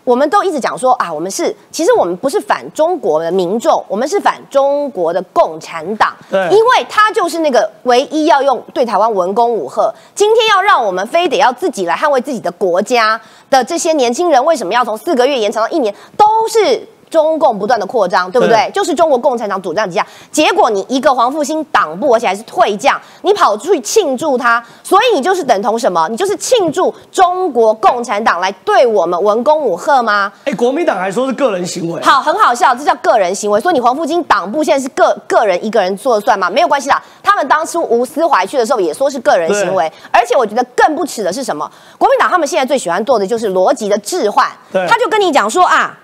[0.03, 6.15] 我们都一直讲说啊，我们是其实我们不是反中国的民众，我们是反中国的共产党。
[6.29, 15.93] 对，因为他就是那个唯一要用对台湾文攻武赫，今天要让我们非得要自己来捍卫自己的国家的这些年轻人，为什么要从四个月延长到一年？
[16.17, 16.87] 都是。
[17.13, 18.71] 中共不断的扩张，对不对？
[18.73, 26.07] 就是中国共产党主张之下，结果你一个黄复兴党部，而且还是退将，你跑出去庆祝他，所以你就是等同什么？
[26.09, 30.33] 你就是庆祝中国共产党来对我们文攻武赫吗？
[30.45, 33.61] 哎，国民党还说是个人行为，好，很好笑，这叫个人行为。
[33.61, 36.49] 所以你黄复兴党部现在是个个人一个人说了算吗？
[36.49, 41.69] 没有关系啦，他们当初吴思怀去的时候也说是个人行为，而且我觉得更不耻的是什么？
[41.99, 45.99] 国民党他们现在最喜欢做的就是逻辑的置换，他就跟你讲说啊。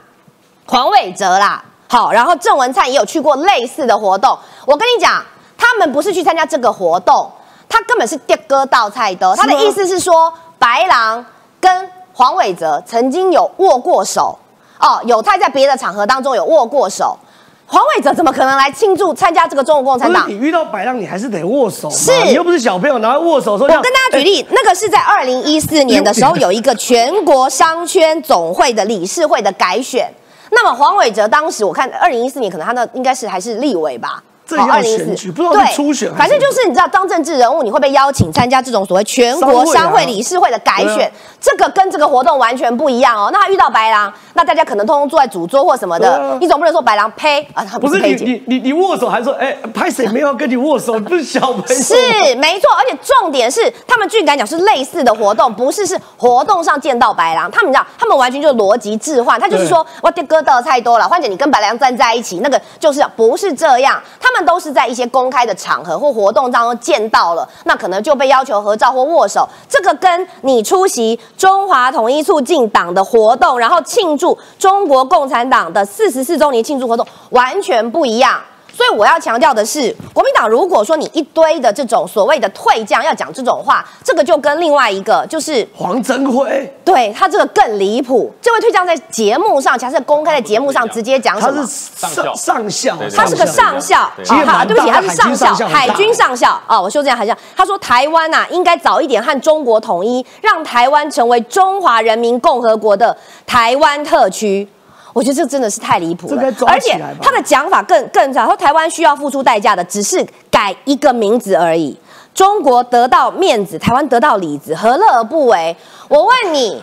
[0.70, 4.38] 黄伟哲啦，好，然后郑文灿也有去过类似的活动。
[4.68, 5.26] 我跟你讲，
[5.58, 7.28] 他们不是去参加这个活动，
[7.68, 9.36] 他根本是跌哥倒菜的。
[9.36, 11.26] 他的意思是说，白狼
[11.60, 14.38] 跟黄伟哲曾经有握过手
[14.80, 17.18] 哦，有他在别的场合当中有握过手。
[17.66, 20.30] 黄伟哲怎么可能来庆祝参加这个中国共产党？
[20.30, 21.90] 你遇到白狼，你还是得握手。
[21.90, 23.66] 是，你又不是小朋友，拿来握手说。
[23.66, 30.14] 我跟大家举例，那个是在二零一四年的时候，有一个全国商圈总会的理事会的改选。
[30.52, 34.24] 那么黄伟哲当时我看二零一四年可能他那应该是还是立委吧。
[34.58, 43.30] 二零一四，不知道是初选，反正就是你知道，当政治人物，你会被邀请参加这种所谓全国商会理事会的改选，这个跟这个活动完全不一样哦。
[43.32, 51.96] 那他遇到白狼，那大家可能通通坐在主桌或什么的，你总不能说白狼呸啊，他不是你你你你握手还说哎，拍谁没有跟你握手，不 是小朋友是
[52.36, 64.39] 没错，而且重点是他们据敢讲是类似的活动，不是是活动上见到白狼，他们你知道他们完全就是逻辑置换，他就是说哇，这哥的太多了，欢姐你跟白狼站在一起，那个就是不是这样，他们。
[64.40, 69.48] 们都是在一些公开的场合或活动当中见到了，那可能就被要求合照或握手。
[69.68, 78.40] 这个跟你出席中华统一促进党的活动，然后庆祝中国共产党的四十四周年庆祝活动完全不一样。
[78.80, 88.34] 所以我要强调的是，国民党如果说你一堆的这种所谓的退将要讲这种话，这个就跟另外一个就是黄增辉，对他这个更离谱。
[88.42, 91.68] 这位退将在节目上，假设公开在节目上直接讲什他么？
[91.68, 97.38] 是上上校，他是个上校，对其实好，对不起，他是上校，海海军军上校啊，我修正一下，海军上校。
[97.58, 104.66] 他说台湾呐、应该早一点和中国统一，让台湾成为中华人民共和国的台湾特区。
[105.14, 111.98] 我觉得这真的是太离谱了而且他的讲法更更早，说台湾需要付出代价的，只是改一个名字而已。
[112.34, 115.76] 中国得到面子，台湾得到里子，何乐而不为？
[116.08, 116.82] 我问你，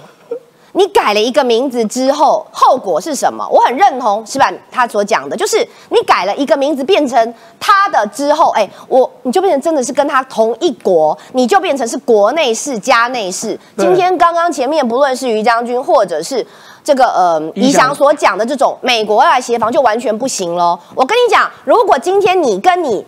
[0.73, 3.47] 你改了一个名字之后，后果是什么？
[3.49, 5.57] 我很认同石板他所讲的，就是
[5.91, 13.59] 你改了一个名字变成他的之后，哎，我你就变成真的是跟他同一国，你就变成是国内事加内事。
[13.79, 16.45] 今天刚刚前面不论是于将军或者是。
[16.87, 20.79] 这个呃，宜祥所讲的这种美国要来协防就完全不行喽。
[20.95, 23.05] 我跟你讲，如果今天你跟你，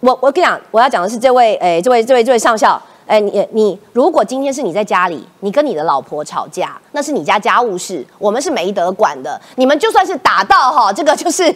[0.00, 9.40] 我我跟你讲，我要讲的是这位，哎，这位这位这位上校，哎，你你如果今天是你在家里，你跟你的老婆吵架，那是你家家务事，我们是没得管的。
[9.54, 11.54] 你们就算是打到哈，这个 就是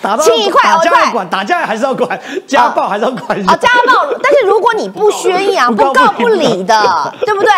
[0.00, 1.00] 打到亲一块打儿一块。
[1.00, 3.36] 架要管，打架还是要管，家暴还是要管。
[3.48, 7.50] 啊，家暴，但是如果你不 宣扬、不不告不理理的，对不对？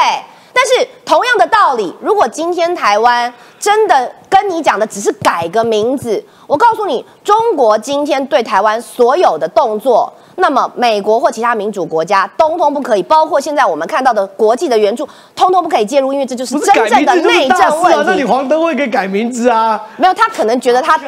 [0.59, 18.25] 但是同样的道理，如果今天台湾真的跟你讲的只是改个名字，我告诉你，中国今天对台湾所有的动作，那么美国或其他民主国家通通不可以，包括现在我们看到的国际的援助， 通通不可以介入，因为这就是真正的内政问，那你题。
[18.25, 19.81] 黄登辉可以改名字啊？
[19.97, 20.99] 没有，他可能觉得他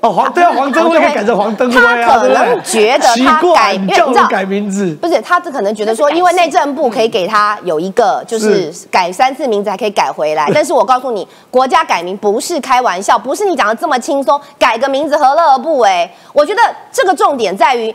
[0.00, 10.50] 哦，黄对啊， 黄登辉可以改成黄登辉啊，他可能觉得他，改你因为你知道改名字，不是，他这可能觉得说，因为内政部可以给他有一个，就是改三次名字还可以改回来。
[10.54, 16.10] 但是我告诉你，国家改名不是开玩笑，不是你讲的这么轻松，改个名字何乐而不为？
[16.32, 16.60] 我觉得
[16.92, 17.94] 这个重点在于，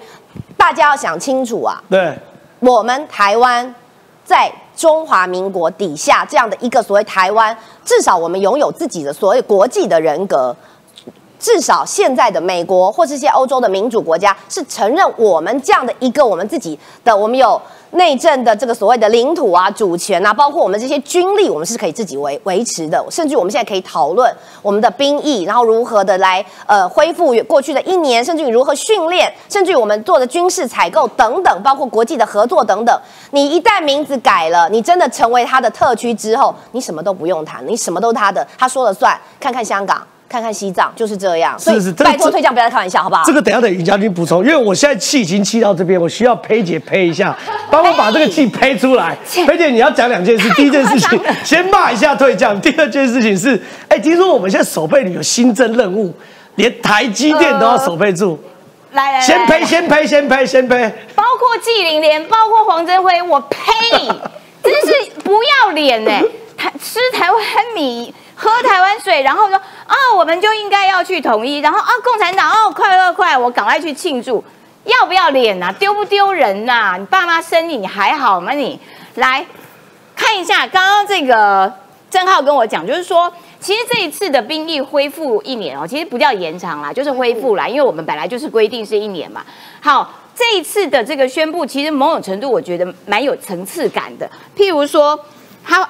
[0.58, 2.18] 大家要想清楚啊，对，
[2.60, 3.74] 我们台湾
[4.24, 10.56] 在中华民国底下这样的一个所谓台湾，至少我们拥有自己的所谓国际的人格。
[11.40, 17.60] 至少现在的美国或是一些欧洲的民主国家是承认我们这样的一个我们自己的，我们有
[17.92, 23.04] 内政的这个所谓的领土啊、主权啊，包括我们这些军力，我们是可以自己维维持的。
[23.10, 32.96] 甚至我们现在可以讨论我们的兵役，然后如何的来呃恢复过去的一年，甚至于如何训练，甚至于我们做的军事采购等等，包括国际的合作等等。
[33.32, 39.20] 你一旦名字改了，你真的成为他的特区之后，你什么都不用谈，你什么都他的，他说了算。
[39.40, 40.06] 看看香港。
[40.30, 43.24] 看看西藏就是这样，是是拜托这退将不要再开玩笑，好不好？
[43.26, 47.36] 这个等一下等尹将军补充，因为我现在气已经气到这边，我需要裴姐呸一下，
[47.72, 49.18] 帮我把这个气呸出来。
[49.48, 56.14] 裴姐，你要讲两件事，第一件事情先骂一下退将，第二件事情是，哎，听说我们现在守备旅有新增任务，
[56.56, 58.40] 连台积电都要守备住，
[58.92, 60.94] 来来来，先呸，先呸，先呸，先呸。
[61.16, 63.58] 包括纪凌莲，包括黄镇辉，我呸，
[64.62, 66.12] 真是不要脸呢、
[66.56, 67.40] 台吃台湾
[67.74, 74.42] 米，喝台湾水，然后说啊，我们就应该要去统一，然后啊，共产党哦，快快快，我赶快去庆祝，
[74.86, 75.76] 要不要脸呐、啊？
[75.78, 78.80] 丢不丢人呐、你爸妈生你，你还好吗你？
[79.16, 79.46] 来
[80.16, 81.72] 看一下刚刚这个
[82.10, 83.32] 郑浩跟我讲，就是说。
[83.62, 89.44] 其实这一次的兵役恢复一年哦，其实不叫延长啦，就是恢复啦，因为我们本来就是规定是一年嘛。
[89.82, 94.26] 好，这一次的这个宣布，其实某种程度我觉得蛮有层次感的。
[94.56, 95.20] 譬如说，
[95.62, 95.86] 他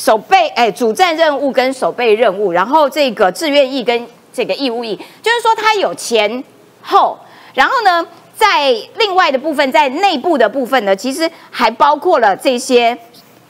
[0.00, 6.42] 守备哎主战任务跟守备任务，然后这个志愿役跟这个义务役，就是说它有前
[6.80, 7.18] 后，
[7.52, 12.96] 然后呢，在另外的部分，在内部的部分呢，其实还包括了这些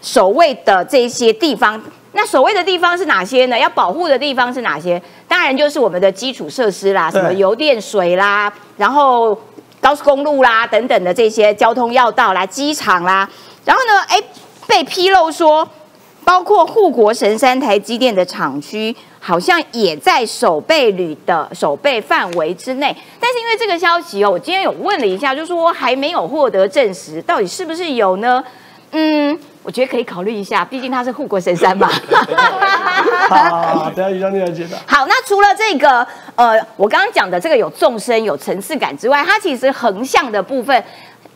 [0.03, 1.81] 守卫的这些地方。
[2.15, 3.57] 那守卫的地方是哪些呢？
[3.57, 5.01] 要保护的地方是哪些？
[5.29, 9.39] 当然就是我们的基础设施啦，什么对油电水啦，然后
[9.81, 13.31] 高速公路啦等等的这些交通要道啦、机场啦。
[13.65, 14.21] 然后呢，哎，
[14.67, 15.67] 被披露说，
[16.25, 22.95] 包括护国神山台积电的厂区，好像也在守备旅的守备范围之内。
[23.19, 28.43] 但是因为这个消息哦，我今天有问了一下，就说还没有获得证实，到底是不是有呢？
[28.93, 31.89] 嗯，我觉得可以考虑一下，毕竟它是护国神山嘛。
[33.29, 34.77] 好， 等一下尹将军来解答。
[34.85, 36.05] 好，那除了这个，
[36.35, 40.85] 呃，我刚刚讲的这个有纵深、有层次感之外，它其实横向的部分，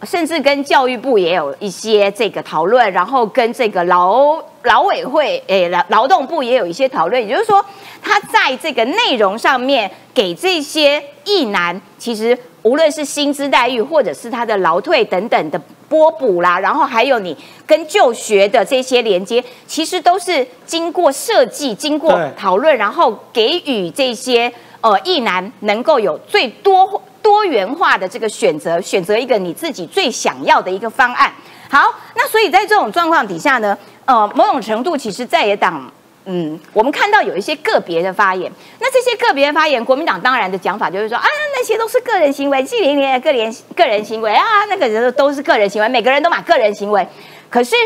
[0.04, 7.64] 甚至跟教育部也有一些这个讨论，然后跟这个劳劳委会，诶，劳劳动部也有一些讨论，也就是说，
[8.02, 17.36] 他在这个内容上面给这些役男，其实无论是薪资待遇，或者是他的劳退等等的拨补啦，然后还有你
[17.66, 31.32] 跟就学的这些连接，其实都是经过设计、经过讨论，然后给予这些呃艺男能够有最多多元化的这个选择，选择一个你自己最想要的一个方案。
[31.70, 35.90] 好，那所以在这种状况底下呢，呃，某种程度其实在野党。
[36.26, 47.06] 嗯，我们看到有一些个别的发言，那这些个别的发言，国民党当然的讲法就是说啊，那些都是个人行为，季玲玲的个人个人行为啊，那个人都是个人行为，每个人都骂个人行为，
[47.50, 47.76] 可是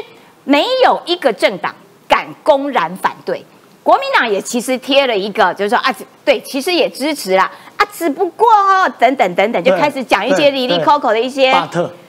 [0.45, 1.75] 没有一个政党
[2.07, 3.45] 敢公然反对。
[3.89, 5.91] 国民党也其实贴了一个，就是说啊，
[6.23, 11.51] 对，其实也支持啦，啊，只不过哦，等等等等，就开始讲一些对里里对扣扣的一些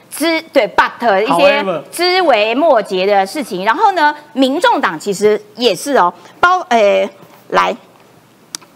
[0.09, 3.63] 枝对 but 一些枝微末节的事情。
[3.63, 7.09] 然后呢，民众党其实也是哦，包诶、
[7.51, 7.73] 来。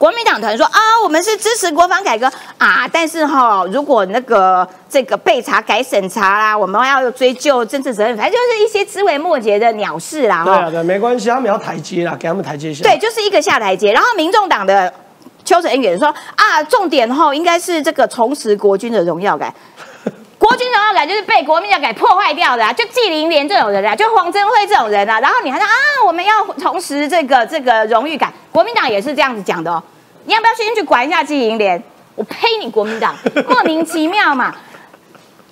[0.04, 10.44] 国民党团说啊，我们是支持国防改革啊，但是哈、如果那个这个被查改审查啦，我们要追究政治责任，反正就是一些枝微末节的鸟事啦。
[10.44, 12.84] 哈对啊，对，没关系，他们要台阶啦，给他们台阶下。
[12.84, 13.94] 对，就是一个下台阶。
[13.94, 14.94] 然后民众党的
[15.46, 19.54] 邱成远说啊，重点哈应该是这个重拾国军的荣耀感。
[20.38, 25.72] 国军荣耀感就是被国民党给破坏掉的啊，就纪凌莲这种人啊，就黄镇辉这种人啊，然后你还说啊，
[26.06, 29.82] 我们要重拾这个这个荣誉感，国民党也是这样子讲的哦。
[30.26, 31.82] 你要不要先去管一下纪银联？
[32.16, 33.16] 我呸你国民党，
[33.48, 34.56] 莫名其妙嘛。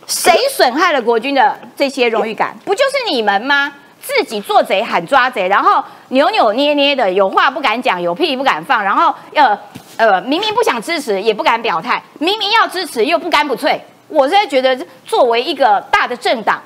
[0.08, 2.56] 谁损害了国军的这些荣誉感？
[2.66, 3.74] 不就是你们吗？
[4.02, 9.58] 自己做贼喊抓贼，然后扭扭捏捏的，有话不敢讲，有屁不敢放，然后呃
[9.98, 13.80] 呃，明明不想支持也不敢表态，明明要支持又不干不脆。
[14.08, 16.62] 我现在觉得，作为一个大的政党，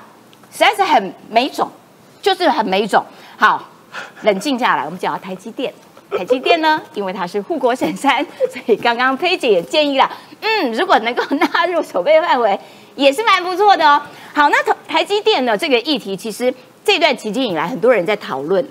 [0.50, 1.70] 实在是很没种，
[2.20, 3.04] 就是很没种。
[3.36, 3.62] 好，
[4.22, 5.72] 冷静下来，我们讲到台积电。
[6.10, 12.58] 台积电呢，因为它是护国神山，所以刚刚佩姐也建议了，嗯，如果能够纳入守备范围，
[12.94, 14.00] 也是蛮不错的哦。
[14.32, 16.52] 好，那台台积电呢这个议题，其实
[16.84, 18.66] 这段期间以来，很多人在讨论，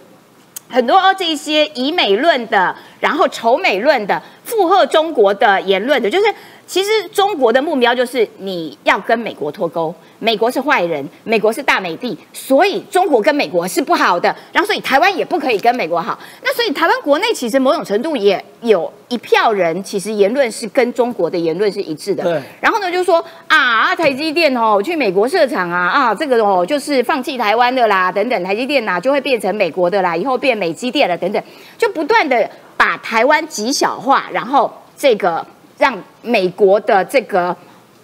[0.69, 6.26] 很多这些以美论的，然后仇美论的，附和中国的言论的，就是
[6.67, 16.17] 其实中国的目标就是你要跟美国脱钩，美国是坏人，美国是大美帝，所以中国跟美国是不好的，然后所以台湾也不可以跟美国好。
[16.43, 22.23] 那所以台湾国内其实某种程度也有一票人，其实言论是跟中国的言论是一致的。
[22.23, 31.41] 对然后呢，就说啊，台积电哦，去美国设厂啊，啊，这个哦就是放弃台湾的啦，等等，台积电呐、就会变成美国的啦，以后变美积电了，等等，
[31.78, 35.45] 就不断的把台湾极小化，然后这个
[35.78, 37.56] 让美国的这个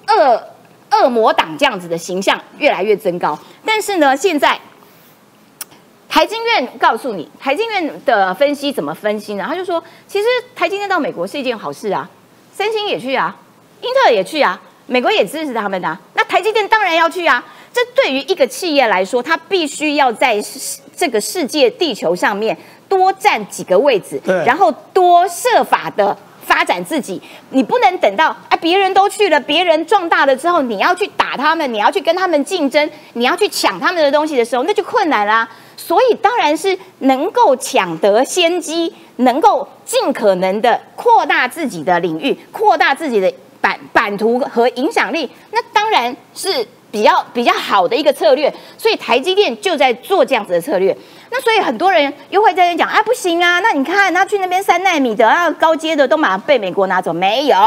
[0.07, 0.43] 恶
[0.91, 3.37] 恶魔党这样子的形象越来越增高。
[3.65, 4.59] 但是呢，现在
[6.09, 9.45] 台经院告诉你，台经院的分析怎么分析呢？
[9.47, 12.09] 他就说，其实台积电到美国是一件好事啊，
[12.53, 13.35] 三星也去啊，
[13.81, 17.43] 英特尔也去啊，美国也支持他们的、啊，那台积电当然要去啊。
[17.73, 22.57] 这对于一个企业来说，它必须要在世这个世界地球上面
[22.89, 26.17] 多占几个位置，然后多设法的
[26.51, 27.21] 发展自己。
[27.51, 48.53] 你不能等到啊别人都去了，别人壮大了之后，你要去打他们，你要去跟他们竞争，你要去抢他们的东西的时候，那就困难啦、所以当然是能够抢得先机，能够尽可能的扩大自己的领域，扩大自己的版版图和影响力，那当然是比较比较好的一个策略。
[48.77, 50.95] 所以台积电就在做这样子的策略。
[51.31, 57.57] 那所以很多人又会在那讲啊，不行啊，那你看他去那边三纳米的，啊高阶的都马上被美国拿走，没有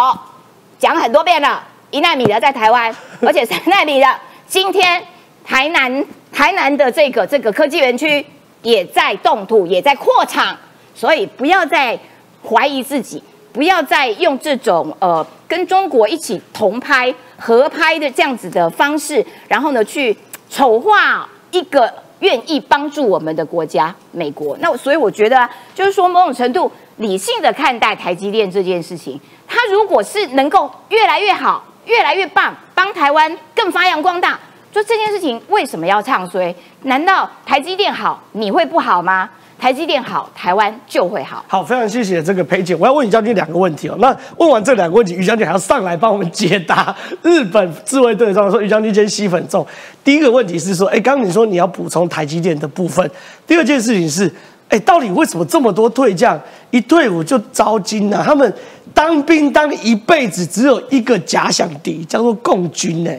[0.79, 4.07] 讲很多遍了，一纳米的在台湾，而且三纳米的
[4.47, 5.03] 今天
[5.43, 8.25] 台南台南的这个这个科技园区
[8.61, 10.55] 也在动土，也在扩厂，
[10.95, 11.99] 所以不要再
[12.47, 13.23] 怀疑自己，
[13.55, 20.15] 不要再用这种呃跟中国一起同拍合拍的这样子的方式，然后呢去
[20.51, 21.89] 丑化一个
[22.19, 24.57] 愿意帮助我们的国家美国。
[24.61, 34.37] 那所以我觉得啊，就是说某种程度理性的看待台积电这件事情，它如果是能够越来越好、越来越棒，帮台湾更发扬光大。
[34.73, 36.53] 就这件事情为什么要唱衰？
[36.83, 39.31] 难道台积电好，你会不好吗？
[39.59, 41.43] 台积电好，台湾就会好。
[41.49, 42.75] 好，非常谢谢这个裴姐。
[42.75, 43.97] 我要问于将军两个问题哦。
[43.99, 49.67] 那问完这两个问题，于将军还要上来帮我们解答 日本自卫队上说于将军今天吸粉重。
[50.03, 53.11] 第一个问题是说，哎，刚刚你说你要补充台积电的部分。
[53.47, 54.31] 第二件事情是，
[54.69, 56.39] 哎，到底为什么这么多退将
[56.71, 58.53] 一退伍就招金呢、他们
[58.93, 63.11] 当兵当一辈子只有一个假想敌，叫做共军呢、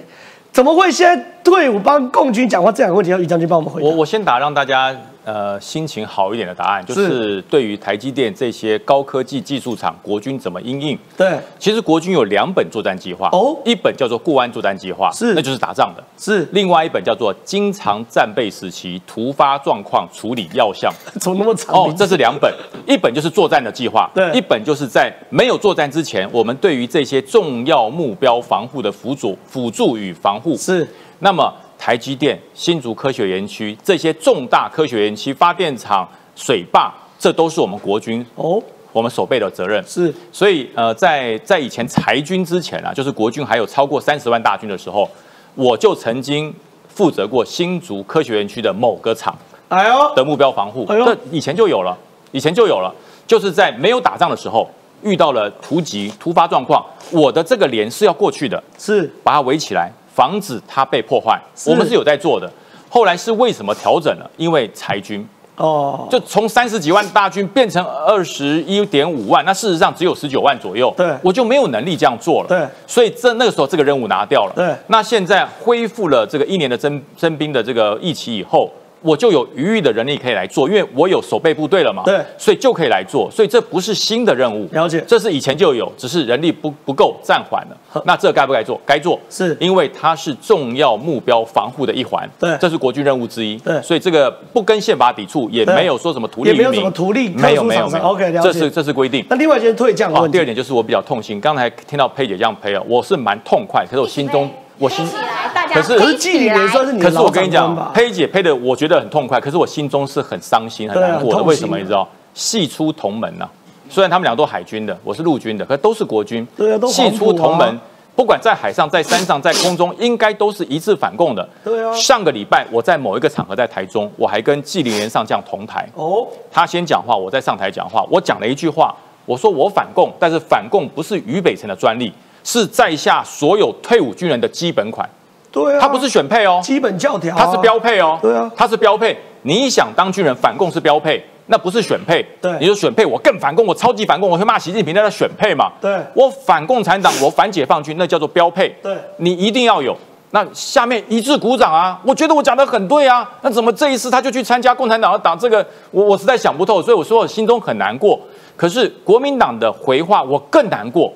[0.52, 2.72] 怎么会现在退伍帮共军讲话？
[2.72, 3.88] 这两个问题要于将军帮我们回答。
[3.88, 10.98] 我我先打让大家呃心情好一点的答案，就是对于台积电这些高科技技术厂，国军怎么应应？
[11.18, 13.58] 对，其实国军有两本作战计划，哦。
[13.66, 15.34] 一本叫做固安作战计划，是。
[15.34, 16.48] 那就是打仗的；是。
[16.52, 20.94] 另外一本叫做经常战备时期突发状况处理要项。
[21.20, 21.76] 怎么那么长？
[21.76, 22.54] 哦，这是两本，
[22.88, 24.32] 一本就是作战的计划，对。
[24.34, 30.56] 一本就是在没有作战之前，我们对于这些重要目标防护的辅佐、辅助与防护。
[30.56, 30.88] 是。
[31.20, 38.62] 那么台积电、新竹科学园区这些重大科学园区、发电厂、水坝，这都是我们国军哦，
[38.92, 39.84] 我们守备的责任。
[39.88, 45.10] 是所以呃，在在以前裁军之前啊，就是国军还有超过三十万大军的时候，
[45.54, 46.54] 我就曾经
[46.88, 49.38] 负责过新竹科学园区的某个厂。
[49.68, 51.98] 哎呦，的目标防护，这以前就有了，
[52.32, 52.94] 以前就有了，
[53.26, 54.70] 就是在没有打仗的时候
[55.02, 61.38] 遇到了突击突发状况，我的这个连是要过去的，是把它围起来，防止它被破坏，
[61.68, 62.50] 我们是有在做的。
[62.90, 64.32] 后来是为什么调整了？
[64.38, 71.14] 因为裁军，哦，就从三十几万大军变成二十一点五万，那事实上只有十九万左右，对。
[71.22, 72.66] 我就没有能力这样做了，对。
[72.88, 74.74] 所以这那个时候这个任务拿掉了，对。
[74.88, 78.72] 那现在恢复了这个一年的征征兵的这个役期以后。
[79.06, 82.20] 我就有余裕的人力可以来做，因为我有守备部队了嘛，对。
[82.40, 85.04] 所以就可以来做，所以这不是新的任务，了解。
[85.08, 88.04] 这是以前就有，只是人力不不够，暂缓了。
[88.06, 88.82] 那这该不该做？
[88.84, 89.56] 该做，是。
[89.60, 92.58] 因为它是重要目标防护的一环，对。
[92.60, 93.80] 这是国军任务之一，对。
[93.84, 95.76] 所以这个不跟宪法抵触，也对。
[95.76, 98.06] 没有说什么图利也没有什么图利没有没有没有。
[98.06, 98.52] OK，了解。
[98.52, 99.24] 这是这是规定。
[99.30, 107.92] 那另外一件退将的啊问，题，第二点就是我比较痛心，刚才听到佩姐这样呸了，我是蛮痛快，可是我心中我心起来，大家可是可是纪里连算是你的可是我跟你讲？
[107.94, 111.44] 佩姐配的我觉得很痛快，可是我心中是很伤心、很难过的。
[111.44, 112.08] 为什么你知道？
[112.34, 113.48] 系出同门呐、
[113.90, 116.46] 虽然他们俩都海军的，我是陆军的，可都是国军。
[116.58, 117.80] 对啊都系出同门，
[118.14, 121.48] 不管在海上、在山上、在空中，应该都是一致反共的。
[121.64, 125.88] 对啊上个礼拜我在某一个场合在台中，我还跟纪凌元上将同台。
[125.96, 128.06] 哦，他先讲话，我再上台讲话。
[128.10, 128.94] 我讲了一句话，
[129.26, 132.12] 我说我反共，但是反共不是俞北辰的专利，
[132.46, 135.10] 是在下所有退伍军人的基本款。
[135.52, 139.18] 对啊，他不是选配哦，基本教条啊，它是标配哦，对啊它是标配。
[139.42, 142.26] 你想当军人，反共是标配，那不是选配。
[142.42, 145.72] 对你说选配，我更反共，我超级反共，我会骂习近平，那叫选配嘛。
[145.80, 148.70] 对我反共产党，我反解放军，那叫做标配。
[148.84, 149.96] 对你一定要有。
[150.32, 151.98] 那下面一致鼓掌啊！
[152.04, 155.40] 我觉得我讲的很对啊，那怎么这一次他就去参加共产党的党？
[155.40, 158.20] 这个我我实在想不透，所以我说我心中很难过。
[158.58, 161.14] 可是国民党的回话我更难过，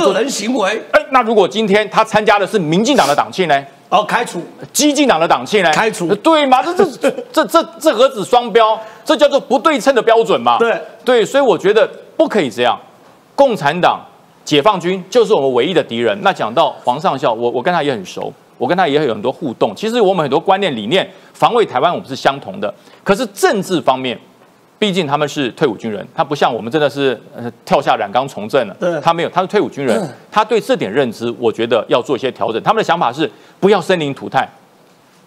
[0.00, 3.64] 个人行为，哎，那如果今天他参加的是民进党的党庆呢？
[3.90, 5.70] 哦，开除，激进党的党庆呢？
[5.70, 6.62] 开除对吗？
[6.62, 8.80] 这这这 这这何止双标？
[9.04, 10.56] 这叫做不对称的标准嘛？
[10.58, 11.86] 对对，所以我觉得
[12.16, 12.80] 不可以这样。
[13.34, 14.00] 共产党、
[14.44, 16.18] 解放军就是我们唯一的敌人。
[16.22, 19.74] 那讲到黄上校，我我跟他也很熟，我跟他也有很多互动。
[19.76, 22.72] 其实我们很多观念理念，防卫台湾我们是相同的。
[23.04, 24.18] 可是政治方面，
[24.82, 28.76] 毕竟他们是退伍军人，他不像我们真的是呃跳下染缸从政了。
[28.80, 32.60] 对他没有，他是退伍军人，他对这点认知，我觉得要做一些调整。
[32.64, 33.30] 他们的想法是
[33.60, 34.44] 不要生灵涂炭，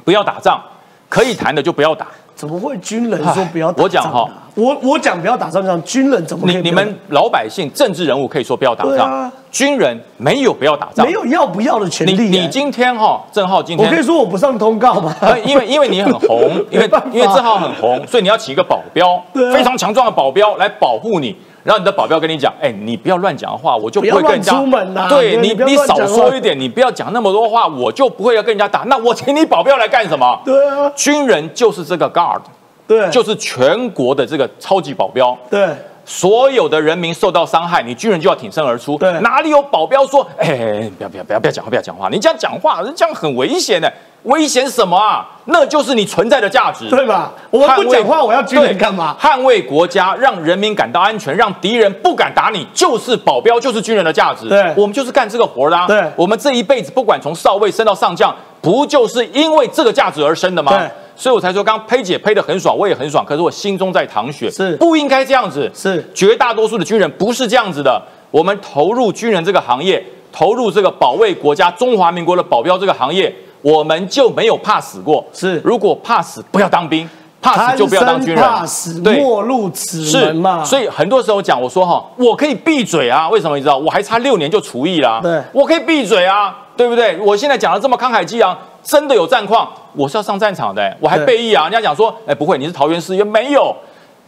[0.03, 0.61] 不要打仗，
[1.07, 2.07] 可以谈的就不要打。
[2.35, 3.83] 怎么会军人说不要打仗啊？
[3.83, 11.13] 我讲哈我我讲不要打仗，这样军人怎么你你们老百姓、政治人物可以说不要打仗，对啊军人没有不要打仗没。
[11.13, 12.23] 有要不要的权你利？
[12.29, 15.15] 你你今天哈，郑浩今天我可以，说我不上通告吗？
[15.21, 19.21] 呃因为因为你很红，因为 因为郑浩很红，所以你要请一个保镖
[19.53, 21.35] 非常强壮的保镖来保护你。
[21.65, 28.81] 然后你的保镖跟你讲，哎，你不要乱讲话，我就不会跟人家出门呐对你对你你少说一点，你不要讲那么多话，我就不会要跟人家打。
[28.85, 30.39] 那我请你保镖来干什么？
[30.45, 32.39] 对啊，军人就是这个 guard，
[32.87, 35.35] 对，就是全国的这个超级保镖。
[35.49, 35.75] 对
[36.05, 38.97] 所有的人民受到伤害，你军人就要挺身而出。
[38.97, 43.91] 对哪里有保镖说，哎，不要不要不要不要讲话，不要讲话，你这样讲话，这样很危险的。
[44.23, 45.23] 危险什么啊？
[45.45, 46.89] 那就是你存在的价值。
[46.89, 47.31] 对吧？
[47.51, 49.15] 我们不讲话，我要军人干嘛？
[49.21, 54.49] 捍卫国家，让人民感到安全，让敌人不敢打你，就是保镖，就是军人的价值。
[54.49, 55.85] 对我们就是干这个活的、啊。
[55.85, 58.35] 对我们这一辈子不管从少尉升到上将，
[58.65, 60.75] 不就是因为这个价值而生的吗？
[60.75, 65.71] 对所以我才说，刚刚呸姐呸的很爽，我也很爽，可是我心中在淌血，是不应该这样子。
[65.73, 68.01] 是绝大多数的军人不是这样子的。
[68.31, 70.03] 我们投入军人这个行业，
[70.33, 75.25] 投入这个保卫国家、中华民国的保镖这个行业，我们就没有怕死过。
[75.31, 77.07] 是如果怕死，不要当兵；
[77.53, 78.43] 怕死就不要当军人。
[78.43, 80.63] 怕死，对莫入此是门嘛。
[80.63, 83.77] 所以很多时候讲，我说哈，我可以闭嘴啊，为什么你知道？
[83.77, 87.17] 我还差六年就除役啦，对我可以闭嘴啊，对不对？
[87.19, 91.63] 我现在讲的这么慷慨激昂，真的有战况，我是要上战场的、我还对备役啊。
[91.63, 93.75] 人家讲说，哎，不会，你是桃园市议员，没有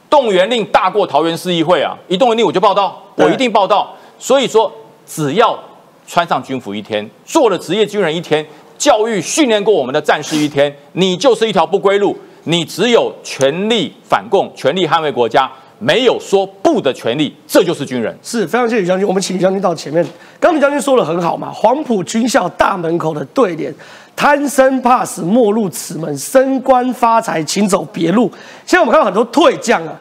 [0.09, 3.93] 动员令大过桃园市议会啊，一动员令我就报道，我一定报道。
[4.19, 4.71] 所以说，
[5.05, 5.57] 只要
[6.07, 8.45] 穿上军服一天，做了职业军人一天，
[8.77, 12.17] 教育训练过我们的战士一天，你就是一条不归路。
[12.47, 18.17] 你只有全力反共、全力捍卫国家，没有说不的权利，这就是军人。
[18.23, 20.05] 是非常谢谢将军，我们请将军到前面。
[20.39, 23.73] 刚才将军说的很好嘛，黄埔军校大门口的对联：
[24.15, 28.31] 贪生怕死莫入此门，升官发财请走别路。
[28.65, 29.99] 现在我们看到很多退将啊，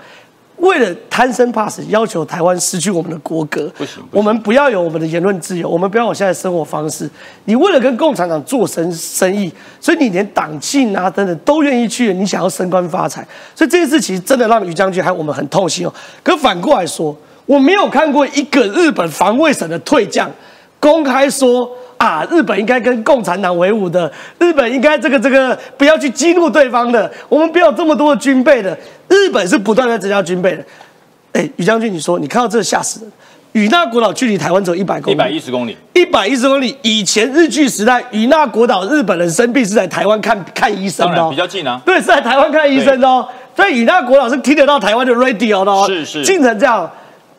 [0.59, 3.71] 为了贪生怕死，要求台湾失去我们的国格。
[4.11, 7.09] 我们不要有我们的言论自由，我们不要有现在的生活方式。
[7.45, 15.93] 你为了跟共产党做生生意，所以你连党庆啊等等都愿意去，你想要升官发财，所以这件事其实真的让于将军还有我们很痛心哦。
[16.23, 20.31] 可反过来说，我没有看过一个日本防卫省的退将
[20.79, 28.77] 公开说啊，日本应该跟共产党为伍的，日本应该这个这个不要去激怒对方的，我们不要有这么多的军备的。
[29.09, 30.65] 日本是不断在增加军备的。
[31.33, 33.13] 哎，于将军，你说你看到这吓死人。
[33.53, 36.77] 与那国岛距离台湾只有一百公里一里，百一十公里，一百一十公里。
[36.83, 41.81] 以前日据时代，与那国岛日本人生病是在台湾看看医生的、哦，比较近啊。
[41.87, 43.27] 对，是在台湾看医生的哦。
[43.57, 45.87] 所以与那国岛是听得到台湾的 radio 的哦。
[45.87, 46.91] 是是近成这样。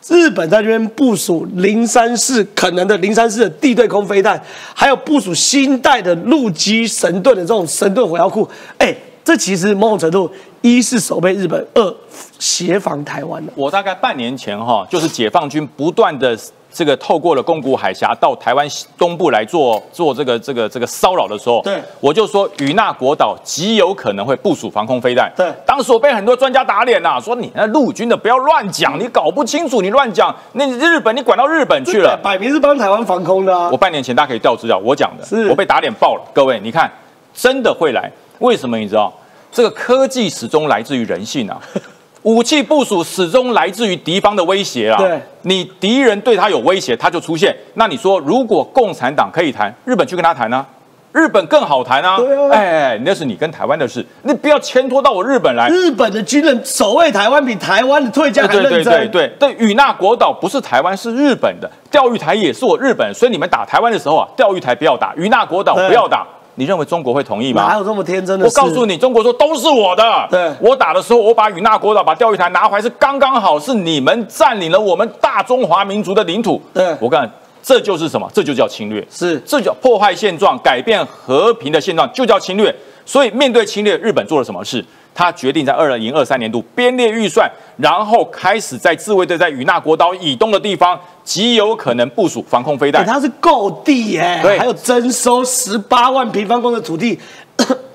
[0.09, 4.41] 日本在这边部署零三式可能的零三式的地对空飞弹，
[4.73, 8.47] 还有部署新代的陆基神盾的这种神盾火药库。
[8.77, 8.95] 哎，
[9.27, 11.95] 这其实某种程度，一是守备日本，二
[12.39, 13.51] 协防台湾的。
[13.57, 16.33] 我大概半年前哈，就是解放军不断的
[16.71, 18.65] 这个透过了宫古海峡到台湾
[18.97, 25.29] 东部来做做这个这个这个骚扰的时候，对我就说与那国岛极有可能会部署防空飞弹。
[25.35, 32.17] 对当时我被很多专家打脸呐、说你那陆军的不要乱讲，你搞不清楚，你乱讲，那你日本你管到日本去了。
[32.23, 33.75] 摆明是帮台湾防空的啊我。
[33.75, 36.21] 半年前大家可以调资料，我讲的，是我被打脸爆了。
[36.33, 36.89] 各位，你看，
[37.33, 38.09] 真的会来？
[38.39, 38.77] 为什么？
[38.77, 39.13] 你知道，
[39.51, 41.59] 这个科技始终来自于人性啊，
[42.23, 44.97] 武器部署始终来自于敌方的威胁啊。
[44.97, 47.55] 对，你敌人对他有威胁，他就出现。
[47.75, 50.65] 那你说，如果共产党可以谈，日本去跟他谈啊？
[51.13, 52.17] 日本更好谈啊！
[52.17, 55.67] 对啊哎，那是你跟台湾的事，你不要牵拖到我日本来。
[55.67, 58.93] 日本的军人守卫台湾比台湾的退将还对对认真。
[59.09, 61.67] 对对对，与那国岛不是台湾，是日本的。
[61.89, 66.27] 钓鱼台也是我日本，所以你们打台湾的时候啊，钓鱼台不要打，与那国岛对不要打。
[66.59, 67.67] 你认为中国会同意吗？
[67.67, 68.59] 哪有这么天真的事？
[68.59, 70.27] 我告诉你，中国说都是我的。
[70.31, 76.59] 对我打的时候，我把与那国岛、把钓鱼台拿回来是刚刚好，是你们占领了我们大中华民族的领土。
[76.73, 77.31] 对我告诉你，
[77.61, 78.27] 这就是什么？
[78.33, 79.05] 这就叫侵略。
[79.11, 82.75] 是这叫破坏现状，改变和平的现状，就叫侵略。
[83.05, 84.83] 所以面对侵略，日本做了什么事？
[85.17, 93.05] 他决定在二零二三年度编列预算，然后开始在自卫队在与那国岛以东的地方，极有可能部署防空飞哎，弹。
[93.07, 94.59] 他是购地耶，对。
[94.59, 97.19] 还有征收十八万平方公里的土地，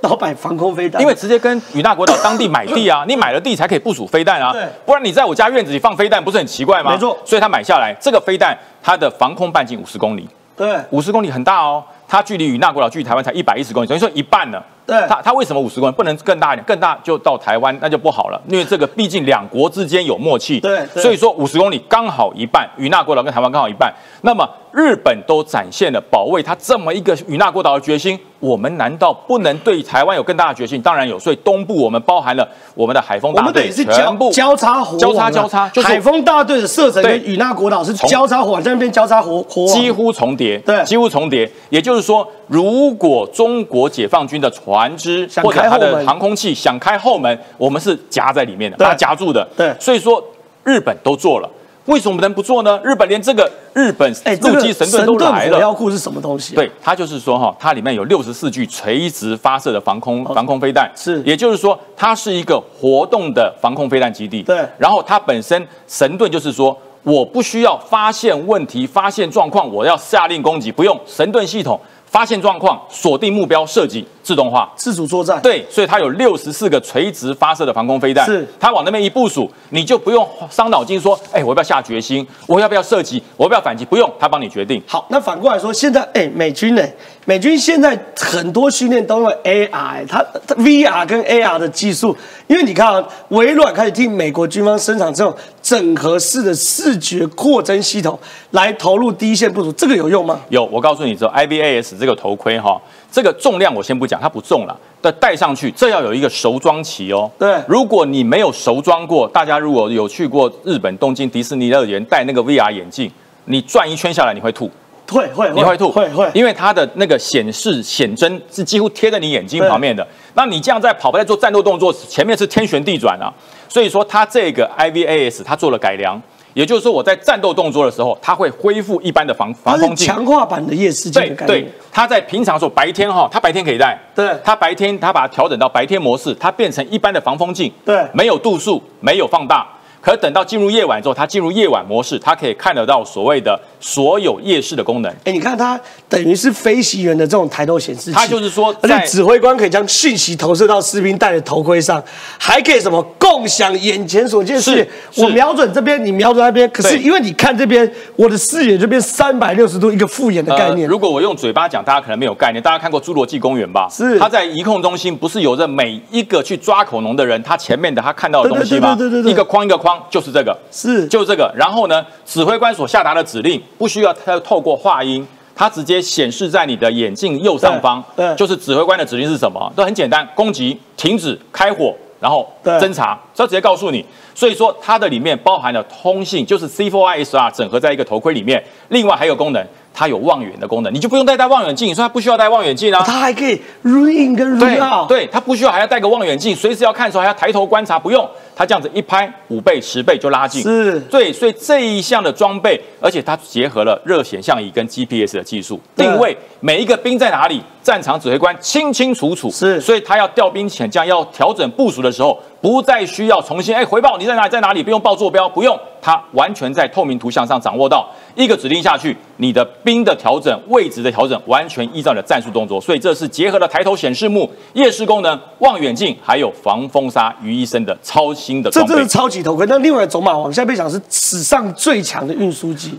[0.01, 4.53] 然后摆防空飞弹，因为直接跟与那国岛当地买地啊， 你买了地才可以部署飞弹啊，
[4.85, 6.91] 不然你在我家院子里放飞弹，不是很奇怪吗？
[6.91, 7.17] 没错。
[7.25, 10.77] 所以他买下来，这个飞弹它的防空半径五十公里，对。
[10.91, 14.63] 五十公里很大哦，它距离与那国岛距离台湾才一百一十公里，等于说一半呢。
[14.85, 16.65] 对它它为什么五十公里不能更大一点？
[16.67, 20.61] 更大就到台湾，那就不好了，因为这个毕竟两国之间有默契。
[20.61, 23.91] 对对所以说五十公里刚好一半，与那国岛跟台湾刚好一半。
[24.21, 30.81] 那么日本都展现了保卫它这么一个与那国岛的决心，我们难道不能对台湾有更大的决心？
[30.81, 31.19] 当然有。
[31.19, 41.51] 所以东部我们包含了我们的海风我们等大队，于是交全部交叉火啊交叉交叉，就是海风大队的射程跟与那国岛是交叉火网，在那边交叉火火，几乎重叠，对几乎重叠。
[41.69, 49.47] 也就是说，如果中国解放军的船只或者它的航空器想开后门，我们是夹在里面的，对把它夹住的。
[49.57, 50.23] 对所以说
[50.65, 51.51] 日本都做了，
[51.87, 52.81] 为什么能不做呢？
[52.85, 55.75] 日本连这个日本哎，陆基神盾都来火药了。
[55.75, 64.43] 库是什么东西？，对，它就是说哈，它里面有六十四具垂直发射的防空防空飞弹，是也就是说，它是一个活动的防空飞弹基地。
[64.43, 71.81] 对然后它本身神盾就是说，我不需要发现问题、发现状况，我要下令攻击，不用神盾系统
[72.13, 74.71] 发现状况、锁定目标、射击自动化。
[74.77, 84.83] 自主作战，对，所以它有六十四个垂直发射的防空飞弹，是它往那边一部署，你就不用伤脑筋说，哎，我要不要下决心，我要不要射击，我要不要反击，不用，它帮你决定。
[84.87, 86.87] 好，那反过来说，现在哎，美军呢？
[87.25, 92.15] 美军现在很多训练都用 AR，它它 VR 跟 AR 的技术，
[92.53, 98.19] 因为你看啊，微软开始替美国军方生产这种整合式的视觉扩增系统，
[98.51, 100.39] 来投入第一线部署，这个有用吗？
[100.51, 102.79] 有，我告诉你，这 IVAS 这个头盔哈，
[103.11, 107.31] 这个重量我先不讲，它不重了，但戴上去这要有一个熟装期哦。
[107.39, 113.11] 对如果你没有熟装过，大家如果有去过日本东京迪士尼乐园戴那个 VR 眼镜，
[113.47, 114.71] 你转一圈下来你会吐，
[115.13, 120.07] 会会你会吐，会会，因为它的那个显示显真是几乎贴在你眼睛旁边的。
[120.35, 123.33] 那你这样在跑步在做战斗动作，前面是天旋地转啊。
[123.69, 126.21] 所以说它这个 IVAS 它做了改良，
[126.55, 130.07] 也就是说我在战斗动作的时候，它会恢复一般的防防风镜。
[130.07, 139.67] 强化版的夜视镜对对它在平常的时候白天哈，它白天可以戴，对它白天它把它调整到白天模式，它变成一般的防风镜，对没有度数，没有放大。
[140.03, 145.11] 可是等到进入夜晚之后，它进入夜晚模式，它可以看得到所谓的所有夜视的功能。
[145.25, 152.03] 哎，你看它等于是飞行员的这种抬头显示器，它就是说而且指挥官可以将讯息投射到士兵戴的头盔上，
[152.37, 154.85] 还可以什么共享眼前所见视野。
[155.13, 160.89] 是是我瞄准这边，你瞄准那边，可是因为你看这边，我的视野这边三百六十度一个复眼的概念。
[160.89, 162.63] 呃如果我用嘴巴讲，大家可能没有概念。
[162.63, 163.89] 大家看过《侏罗纪公园》吧？
[163.91, 168.95] 是它在移控中心，不是有着每一个去抓恐龙的人，他前面的他看到的东西吗？
[168.95, 170.57] 对对对对对对一个框一个框，就是这个。
[170.71, 171.53] 是就这个。
[171.57, 178.03] 然后呢，指挥官所下达的指令不需要他透过话音，它直接显示在你的眼镜右上方。
[178.17, 179.73] 对对就是指挥官的指令是什么？
[179.75, 184.05] 都很简单，攻击、停止、开火，然后侦查，这直接告诉你。
[184.35, 188.63] 所以说，它的里面包含了通信，就是 C4ISR 整合在一个头盔里面。
[188.89, 191.89] 另外还有功能，它有望远的功能，你就不用再戴望远镜。
[191.89, 193.03] 你说它不需要戴望远镜啊？
[193.07, 195.09] 它还可以 run in 跟 run 对 out。
[195.09, 198.27] 对，他不需要还要戴个望远镜，随时要看的时候还要抬头观察，不用，
[198.57, 200.63] 它这样子一拍五倍、十倍就拉近。
[200.63, 209.51] 是对，所以这一项的装备，而且它结合了热显像仪跟 GPS 的技术，定位每一个兵在哪里，战场指挥官清清楚楚。
[209.51, 222.81] 是所以他要调兵遣将、要调整部署的时候，不再需要重新哎回报你在哪里在哪里，不用报坐标，不用，它完全在透明图像上掌握到一个指令下去，你的兵的调整、位置的调整，完全依照你的战术动作。
[222.81, 229.11] 所以这是结合了抬头显示幕、夜视功能、望远镜，还有防风沙于一身的超新的装备这真是。
[229.11, 229.67] 超级头盔。
[229.69, 232.97] 那另外走马王现在被讲是史上最强的运输机，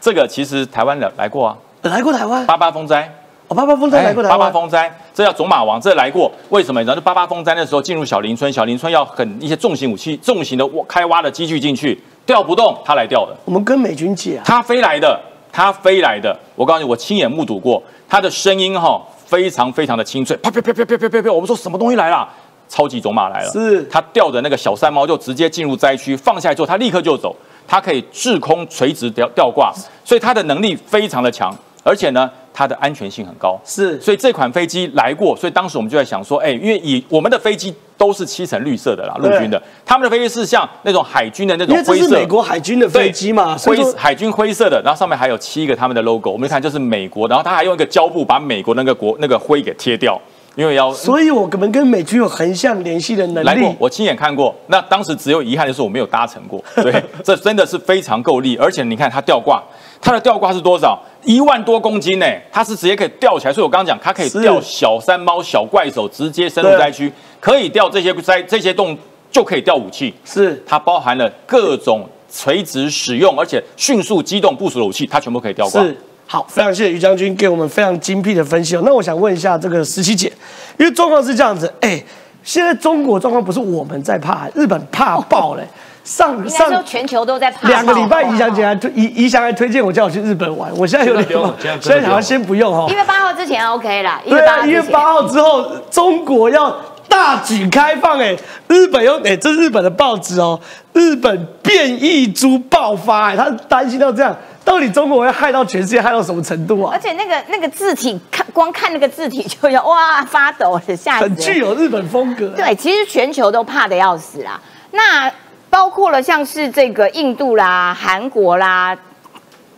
[0.00, 3.12] 这个其实台湾的来过啊，来过台湾，八八风灾。
[3.48, 6.30] 哦，八八风灾来过台湾八八，风灾，这叫种马王，这来过。
[6.48, 6.80] 为什么？
[6.80, 15.20] 你知道，就八八风灾那时候进入小林村，小林村要很一些重型武器、重型的挖开挖的机具进去，调不动，他来调的，我们跟美军借啊，他飞来的，
[15.52, 16.36] 他飞来的。
[16.54, 22.28] 我告诉你，我亲眼目睹过，他的声音哈、非常非常的清脆，啪啪啪啪啪啪啪啪，我们说什么东西来了？
[22.68, 27.36] 超级种马来了，是他吊着那个小山猫就直接进入灾区，放下来之后他立刻就走，
[27.68, 29.70] 它可以滞空垂直吊吊挂，
[30.02, 31.54] 所以它的能力非常的强，
[31.84, 33.60] 而且呢，它的安全性很高。
[33.64, 34.00] 是。
[34.00, 50.20] 所以这款飞机来过，所以当时我们就在想说，哎，因为以我们的飞机都是漆成绿色的啦，陆军的，他们的飞机是像那种海军的那种灰色，是美国海军的飞机嘛，灰海军灰色的，然后上面还有七个他们的 logo，我们看就是美国，然后他还用一个胶布把美国那个国那个灰给贴掉，
[50.54, 53.46] 因为要所以我们跟美军有横向联系的能力，。
[53.46, 54.54] 来过我亲眼看过。
[54.66, 59.62] 那当时只有遗憾的是我没有搭乘过，对， 这真的是非常够力，而且你看它吊挂，
[60.00, 61.00] 它的吊挂是多少？
[61.24, 63.52] 一万多公斤呢，它是直接可以吊起来。
[63.52, 68.96] 所以我刚刚讲，它可以吊小山猫、小怪手，直接深入对灾区，可以吊这些灾这些洞，
[69.30, 70.12] 就可以吊武器。
[70.24, 75.82] 是它包含了各种垂直使用，而且迅速机动部署的武器，它全部可以吊挂。
[75.82, 75.96] 是
[76.32, 78.82] 好，非常谢谢于将军给我们非常精辟的分析哦。
[78.86, 80.32] 那我想问一下这个十七姐，
[80.78, 82.02] 因为状况是这样子，哎，
[82.42, 85.62] 现在中国状况不是我们在怕，日本怕爆嘞。
[86.04, 92.94] 上上全球都在怕两个礼拜，爆宜祥姐还推怡怡祥还推荐我叫我去日本玩，我现在有点这个不用这样现在好像先不用哈一。
[92.94, 94.66] 月八号之前 OK 啦，一对啊。
[94.66, 96.74] 一月八号之后，中国要
[97.12, 98.34] 大举开放哎、
[98.68, 100.58] 日本又哎、这是日本的报纸哦，
[100.94, 104.34] 日本变异株爆发哎、他担心到这样，
[104.64, 106.98] 到底中国会害到全世界害到什么程度啊而？
[106.98, 114.58] 且那个那个字体，看光看那个字体就要哇发抖了，吓死人很具有日本风格、对，其实全球都怕的要死啦。
[114.92, 115.30] 那
[115.68, 118.96] 包括了像是这个印度啦、韩国啦、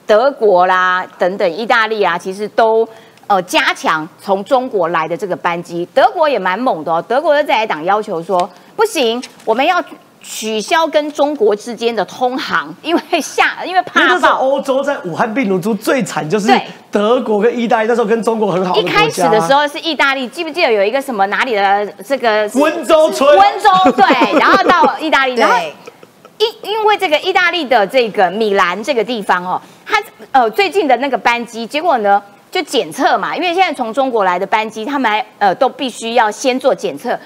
[0.07, 2.89] 德国啦等等，意大利啊，其实都
[3.27, 5.87] 呃加强从中国来的这个班机。
[5.95, 9.83] 德国也蛮猛的哦，德国的在野党要求说，不行，我们要
[10.22, 14.39] 取消跟中国之间的通航，因为下因为因为怕那时候爆。
[14.39, 16.51] 欧洲在武汉病毒株最惨，就是
[16.91, 18.91] 德国跟意大利那时候跟中国很好的国家。
[18.91, 24.05] 一开始的时候是意大利，记不记得有一个什么哪里的这个温州村温州对，
[24.41, 25.57] 然后到意大利，然后，
[26.39, 30.03] 因因为这个意大利的这个米兰这个地方哦，它
[30.33, 32.22] 呃最近的那个班机，结果呢
[32.55, 37.19] 就检测嘛，因为现在从中国来的班机，他们还呃都必须要先做检测，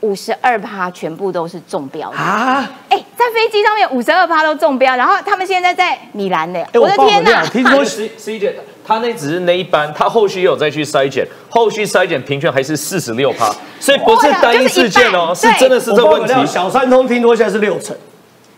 [0.00, 2.18] 五十二趴全部都是中标的。
[2.18, 7.42] 啊，哎，在飞机上面五十二趴都中标，然后他们现在在米兰呢，哎，我的天哪！
[7.46, 8.54] 听说 C C 姐，
[8.86, 13.50] 他那只是那一班，他后续也有再去筛检，后续筛检平均还是四十六趴，
[13.80, 16.46] 所以不是单一事件哦，就是是真的是这问题。
[16.46, 17.96] 小三通听说现在是六成，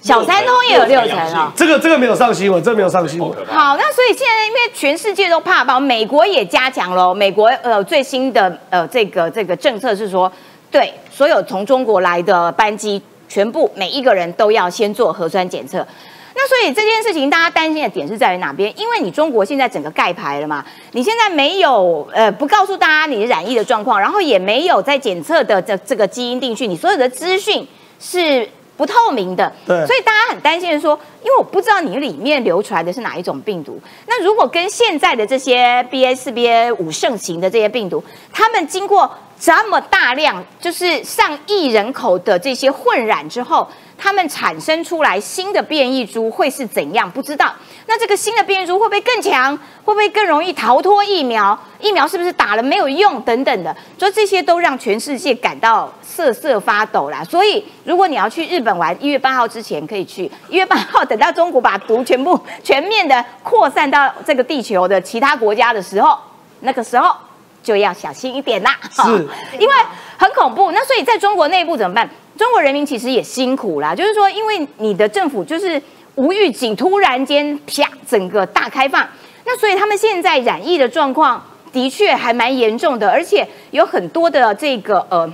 [0.03, 1.51] 小三通也有六成哦。
[1.55, 3.31] 这个这个没有上新闻，这个没有上新闻。
[3.47, 7.15] 好，那所以现在因为全世界都怕爆，美国也加强了。
[7.15, 10.31] 美国呃最新的呃这个这个政策是说，
[10.71, 15.87] 对所有从中国来的班机，全部每一个人都要先做核酸检测。
[16.35, 18.73] 那所以这件事情大家担心的点是在于哪边？
[18.77, 27.69] 因为你中国现在整个盖牌了嘛，你现在没有呃不告诉大家你染疫的状况，然后也没有在检测的这这个基因定序，你所有的资讯
[28.01, 33.79] 是不透明的，对所以大家很担心的说，因为我不知道你里面流出来的是哪一种病毒。
[34.07, 38.03] 那如果跟现在的这些 BA 四、BA 五盛行的这些病毒，
[38.33, 43.69] 他们经过这么大量，就是上亿人口的这些混染之后，
[44.03, 47.09] 他们产生出来新的变异株会是怎样？
[47.09, 47.55] 不知道。
[47.87, 49.57] 那这个新的变异株会不会更强？
[49.85, 51.57] 会不会更容易逃脱疫苗？
[51.79, 53.21] 疫苗是不是打了没有用？
[53.23, 57.23] 等等的，所以这些都让全世界感到瑟瑟发抖啦。
[57.23, 60.29] 所以，如果你要去日本玩，一月八号之前可以去。
[60.49, 66.19] 一月八号等到中国把毒全部全面的扩散到这个地球的其他国家的时候，
[66.61, 67.15] 那个时候
[67.63, 68.77] 就要小心一点啦。
[68.91, 69.29] 是
[69.61, 69.75] 因为
[70.17, 70.73] 很恐怖。
[70.73, 72.11] 那所以在中国内部怎么办？
[72.43, 75.81] 中国人民其实也辛苦啦，就是说，因为你的政府就是
[76.17, 79.09] 无预警，突然间啪，整个大开放，
[79.45, 81.41] 那所以他们现在染疫的状况
[81.73, 85.33] 的确还蛮严重的，而且有很多的这个呃。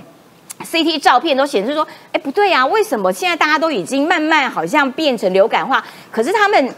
[0.61, 5.81] CT 照片都显示说，哎，不对啊，为什么现在大家都已经慢慢好像变成流感化？
[6.11, 6.75] 可是他们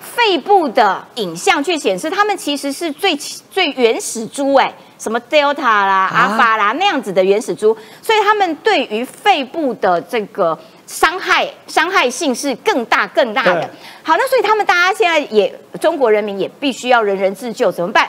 [0.00, 13.70] 肺部的影像却显示，他们其实是最最原始猪，哎，什么 Delta 啦、阿法啦那样子的原始株，所以他们对于肺部的这个伤害伤害性是更大更大的。
[14.02, 18.08] 好，那所以他们大家现在也中国人民也必须要人人自救，怎么办？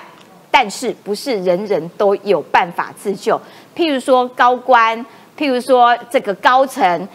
[0.51, 3.39] 但是不是人人都有办法自救？
[3.75, 4.97] 譬如说高官，
[5.37, 7.07] 譬如说这个高层，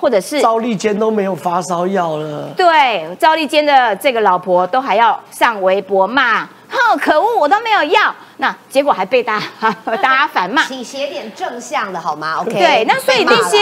[0.00, 2.48] 或者是赵立坚都没有发烧药了。
[2.56, 6.48] 对赵立坚的这个老婆都还要上微博骂，哼，
[6.98, 9.72] 可恶，我都没有要，那结果还被大家
[10.02, 10.64] 大家反骂。
[10.64, 12.52] 请写点正向的好吗？OK。
[12.52, 13.58] 对，那所以那些。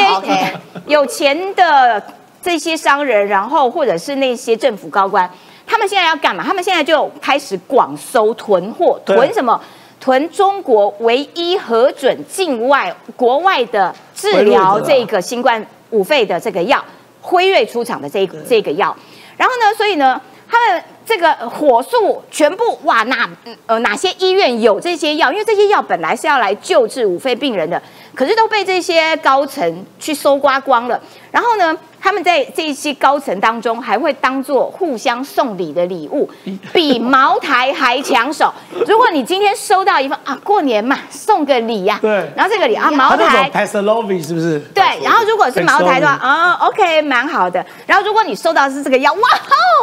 [0.87, 2.01] 有钱的
[2.41, 5.29] 这些商人，然后或者是那些政府高官，
[5.67, 6.45] 他们现在要干嘛？
[6.45, 9.61] 他们现在就开始广收囤货，囤什么？
[9.99, 16.85] 囤中国唯一核准境外国外的治疗这个新冠五肺的这个药，
[17.21, 18.97] 辉瑞出厂的这个这个药。
[19.37, 23.29] 然后呢，所以呢，他们这个火速全部哇，哪
[23.67, 25.31] 呃哪些医院有这些药？
[25.33, 27.81] 因为这些药本来是要来救治五肺病人的，
[28.15, 31.01] 可是都被这些高层去搜刮光了。
[31.37, 36.27] 然后呢，他们在这些高层当中还会当做互相送礼的礼物，
[36.73, 38.51] 比茅台还抢手。
[38.89, 44.59] 如果你今天收到一份啊，过年嘛，送个礼呀、对然后这个礼啊，茅他那台种 Paxlovid 是不是？
[44.75, 47.63] 对，然后如果是茅台的话，啊、o k 蛮好的。
[47.87, 49.21] 然后如果你收到的是这个药，哇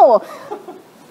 [0.01, 0.19] 哦，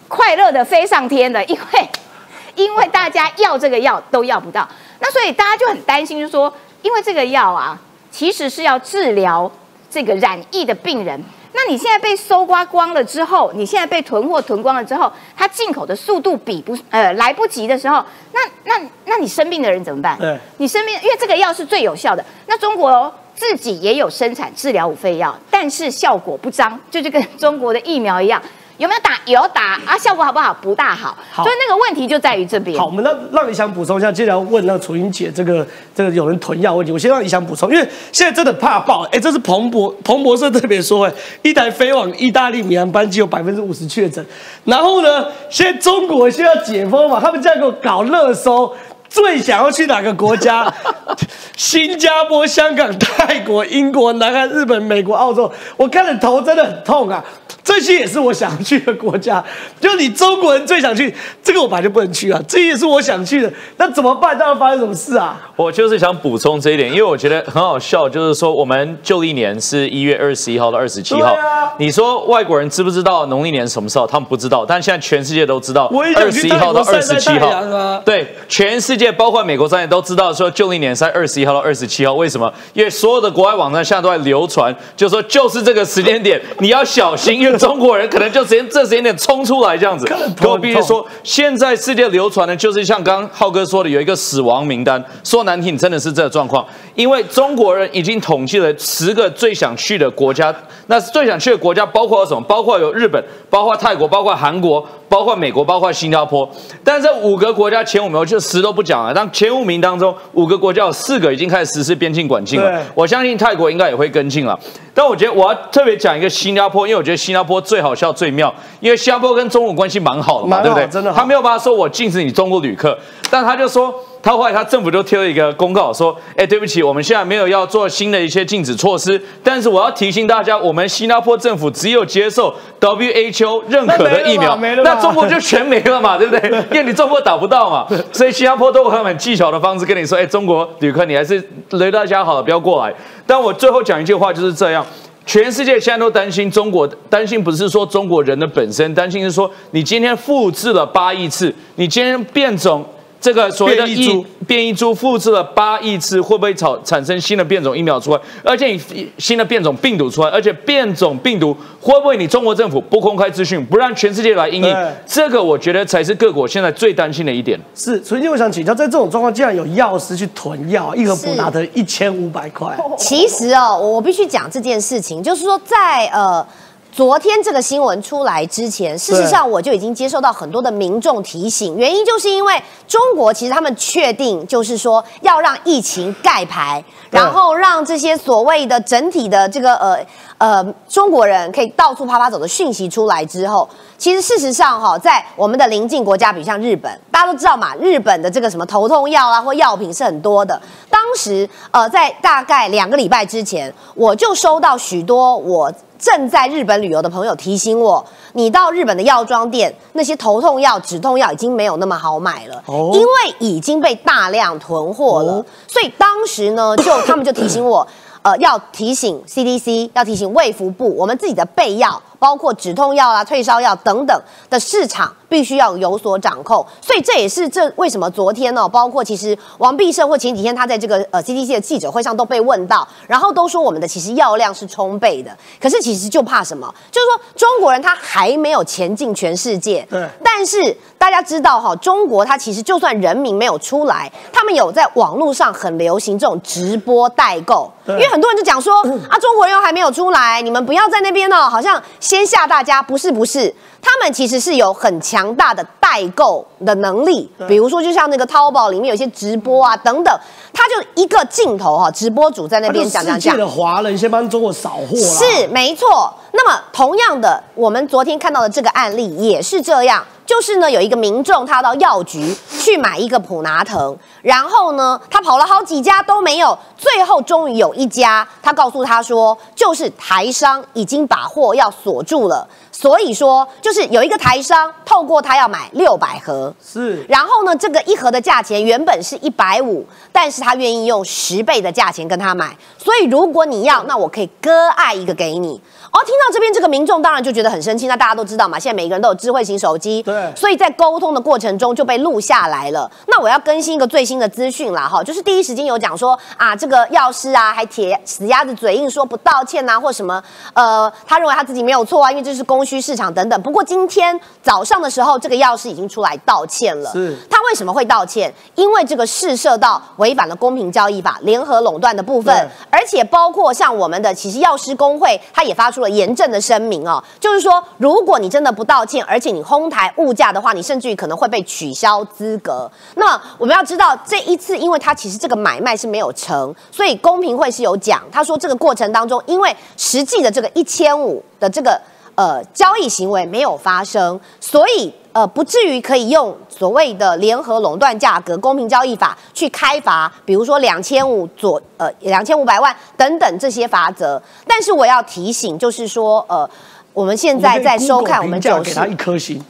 [0.08, 1.88] 快乐的飞上天了，因为
[2.56, 4.68] 因为大家要这个药都要不到，
[4.98, 7.78] 那所以大家就很担心，就说因为这个药啊，
[8.10, 9.48] 其实是要治疗
[9.92, 11.22] 这个染疫的病人。
[11.54, 20.18] 那你现在被搜刮光了之后，你现在被囤货囤光了之后，它进口的速度比不呃来不及的时候，那那那你生病的人怎么办？
[20.18, 22.24] 对你生病，因为这个药是最有效的。
[22.46, 28.40] 那中国自己也有生产治疗五肺药，但是效果不彰，就就跟中国的疫苗一样，
[28.82, 29.12] 有没有打？
[29.26, 30.52] 有打啊，效果好不好？
[30.60, 31.16] 不大好。
[31.30, 32.76] 好所以那个问题就在于这边。
[32.76, 35.64] 好，我们让让李想补充一下，接下来问那个楚英姐这个
[35.94, 41.12] 这个有人囤药问题，我先让李想补充，因为现在真的怕爆，哎，这是彭博彭博社特别说，哎，
[41.42, 44.26] 一台飞往意大利米兰班机有百分之五十确诊，
[44.64, 48.74] 然后呢，现在中国现在要解封嘛，他们这样给我搞热搜。
[49.08, 50.72] 最想要去哪个国家？
[51.54, 57.22] 新加坡、香港、泰国、英国、南韩、日本、美国、澳洲，我看了头真的很痛啊！
[57.64, 59.42] 这些也是我想去的国家，
[59.80, 64.36] 就你中国人最想去，这个我本来就不能去啊，这也是我想去的，那怎么办？
[64.36, 65.40] 到底发生什么事啊？
[65.56, 74.06] 我就是想补充这一点，因为我觉得很好笑，就是说我们旧历年是一月二十一号到二十七号啊，你说外国人知不知道农历年什么时候？
[74.06, 78.02] 他们不知道，但现在全世界都知道二十一号到二十七号啊。
[78.04, 82.52] 对，全世界包括美国商业都知道说旧历年是在二十一号到二十七号，为什么？
[82.74, 90.06] 因为所有的国外网站现在都在流传，就说就是这个时间点，你要小心，因为中国人可能就时间这时间点冲出来这样子
[90.46, 95.02] 我必须说，现在世界流传的就是像刚刚浩哥说的，有一个死亡名单。
[95.24, 96.64] 说难听，真的是这个状况。
[96.94, 100.54] 因为中国人已经统计了十个最想去的国家，
[100.86, 102.40] 那最想去的国家包括有什么？
[102.42, 106.48] 包括有日本，包括泰国，包括韩国，包括美国，包括新加坡。
[106.82, 109.12] 但是这五个国家前五名，我就十都不讲了。
[109.12, 112.82] 但前五名当中，五个国家有四个已经开始实施边境管禁了。
[112.94, 114.58] 我相信泰国应该也会跟进了。
[114.94, 120.86] 但我觉得我要特别讲一个新加坡，因为我觉得新加坡最好笑、最妙，因为新加坡跟中国关系蛮好的嘛，对不对？
[120.86, 122.98] 真的他没有办法说我禁止你中国旅客，
[123.30, 136.50] 但他就说他后来他政府就贴了一个公告说，哎，对不起，我们现在没有要做新的一些禁止措施，但是我要提醒大家，我们新加坡政府只有接受 WHO 认可的疫苗，没了吧没了那中国就全没了嘛，对不对？
[136.70, 142.94] 因为你中国打不到嘛，所以新加坡都有他们技巧的方式跟你说，哎，中国旅客你还是雷大家好了，不要过来。
[143.26, 144.86] 但我最后讲一句话就是这样。
[145.24, 152.84] 全世界现在都担心中国，担心不是说中国人的本身，担心是说你今天复制了八亿次，你今天变种
[153.22, 158.20] 这个所谓的变异株变异株复制了八亿次，会不会产产生新的变种疫苗出来？
[158.42, 164.92] 而且你新的变种病毒出来，而且变种病毒会不会你中国政府不公开资讯，不让全世界来应对应？
[165.06, 167.56] 这个我觉得才是各国现在最担心的一点。
[167.76, 176.44] 是，所以我想请教，在这种状况，竟然有药师去囤药，一盒普拿特一千五百块，其实哦，我必须讲这件事情，就是说在呃。
[176.92, 190.06] 昨天这个新闻出来之前，事实上我就已经接受到很多的民众提醒，原因就是因为中国其实他们确定就是说要让疫情盖牌，然后让这些所谓的整体的这个呃
[190.42, 200.60] 呃中国人可以到处啪啪走的讯息出来之后，其实事实上哈，在我们的邻近国家，比如像日本，大家都知道嘛，日本的这个什么头痛药啊或药品是很多的。
[200.90, 215.34] 当时呃，在大概两个礼拜之前，我就收到许多我正在日本旅游的朋友提醒我，你到日本的药妆店，那些头痛药、止痛药已经没有那么好买了，哦因为已经被大量囤货了。
[215.34, 217.86] 哦所以当时呢，就他们就提醒我。
[218.22, 224.16] 呃，要提醒 CDC，要提醒卫福部，我们自己的备药，包括止痛药啊、退烧药等等
[224.48, 226.64] 的市场，必须要有所掌控。
[226.80, 236.72] 所以这也是这为什么昨天呢、包括其实王必胜或前几天他在这个呃 CDC 的记者会上都被问到，然后都说我们的其实药量是充沛的，可是其实就怕什么？
[236.92, 248.72] 就是说中国人他还没有前进全世界，对但是大家知道哈，中国它其实就算人民没有出来，他们有在网络上很流行这种直播代购，因对为很多人就讲说
[249.10, 251.82] 啊，中国人又还没有出来，你们不要在那边哦，好像
[252.12, 260.18] 先吓大家，不是不是，他们其实是有很强大的代购的能力，比如说就像那个淘宝里面有些直播啊等等，
[260.52, 263.20] 他就一个镜头哈，直播主在那边讲讲讲。
[263.20, 266.14] 世界的华人先帮中国扫货啦，是没错。
[266.34, 282.48] 那么同样的，我们昨天看到的这个案例也是这样，就是呢有一个民众他到药局去买一个普拿疼，然后呢他跑了好几家都没有，最后终于有一家，他告诉他说，就是台商已经把货要锁住了。
[282.82, 292.56] 所以说，就是有一个台商透过他要买六百盒，是然后呢，这个一盒的价钱原本是一百五，但是他愿意用十倍的价钱跟他买。
[292.76, 295.60] 所以如果你要，那我可以割爱一个给你。
[295.92, 297.86] 哦，听到这边这个民众当然就觉得很生气。
[297.86, 302.90] 那大家都知道嘛，现在每个人都有智慧型手机，对所以在沟通的过程中就被录下来了。
[303.08, 310.22] 那我要更新一个最新的资讯啦，哈，就是第一时间有讲说啊，这个药师啊还铁死鸭子嘴硬说不道歉啊，或什么，
[310.54, 313.42] 呃，他认为他自己没有错啊，因为这是供需市场等等。
[313.42, 316.90] 不过今天早上的时候，这个药师已经出来道歉了。
[316.92, 318.32] 是他为什么会道歉？
[318.54, 332.70] 因为这个事涉到违反了公平交易法联合垄断的部分对，而且包括像我们的其实药师工会，他也发出了严正的声明哦，就是说，如果你真的不道歉，而且你哄抬物价的话，你甚至于可能会被取消资格。
[332.94, 341.78] 那我们要知道，这一次因为他其实这个买卖是没有成，所以公平会是有讲，他说这个过程当中，因为实际的这个一千五的这个。
[342.14, 354.22] 呃，交易行为没有发生，所以呃，不至于可以用所谓的联合垄断价格、公平交易法去开罚，比如说两千五左呃两千五百万等等这些罚则。
[354.46, 356.48] 但是我要提醒，就是说呃，
[356.92, 359.42] 我们现在在收看我们九十给他一颗星，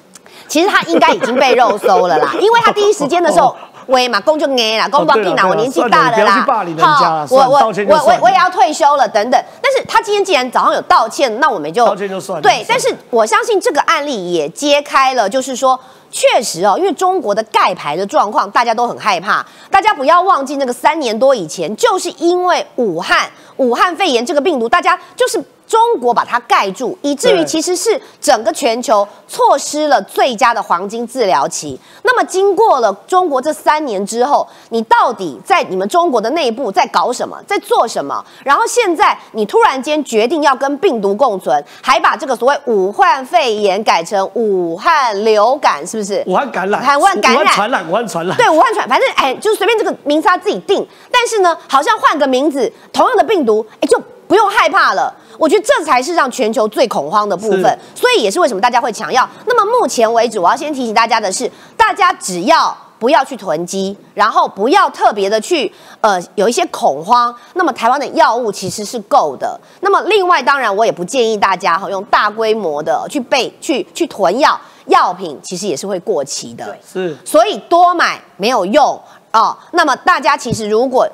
[0.47, 3.55] 其实他应该已经被肉搜了啦，因为他第一时间的时候。
[3.87, 7.59] 喂嘛，公就 A 啦，公不定啦，我年纪大了啦你不要去霸凌人家啦我我
[7.89, 9.45] 我我我也要退休了，等等。
[9.61, 15.79] 但是他今天既然早上有道歉，那我们就道歉就算了对，但是我相信这个案例也揭开了，就是说。
[16.15, 19.43] 确实哦，因为中国的盖牌的状况，大家都很害怕。
[19.71, 25.43] 大家不要忘记，那个三年多以前，就是因为武汉武汉肺炎这个病毒，大家就是
[25.73, 31.81] 中国把它盖住，以至于其实是整个全球错失了最佳的黄金治疗期。
[32.03, 38.23] 那么经过了中国这三年之后，你到底在你们中国的内部在搞什么，在做什么？
[38.45, 46.23] 然后现在你突然间决定要跟病毒共存，还把这个所谓武汉肺炎改成武汉流感，是不是？
[46.27, 50.87] 武汉感染，武汉感染武汉传染，武汉传染，对，武汉传，反正哎，就随便这个名字他自己定。
[51.11, 53.99] 但是呢，好像换个名字，同样的病毒，哎，就
[54.33, 55.15] 不用害怕了。
[55.37, 59.29] 我觉得这才是让全球最恐慌的部分，所以也是为什么大家会抢药。
[59.45, 62.75] 那么目前为止，我要先提醒大家的是，大家只要。
[62.99, 67.35] 不要去囤积，然后不要特别的去呃有一些恐慌。
[67.55, 69.61] 那么台湾的药物其实是够的。
[69.81, 74.57] 那么另外，当然我也不建议大家哈用大规模的去备去去囤药，
[74.87, 76.77] 药品其实也是会过期的。
[76.87, 78.97] 是所以多买没有用
[79.33, 79.59] 哦。
[79.73, 81.05] 那么大家其实如果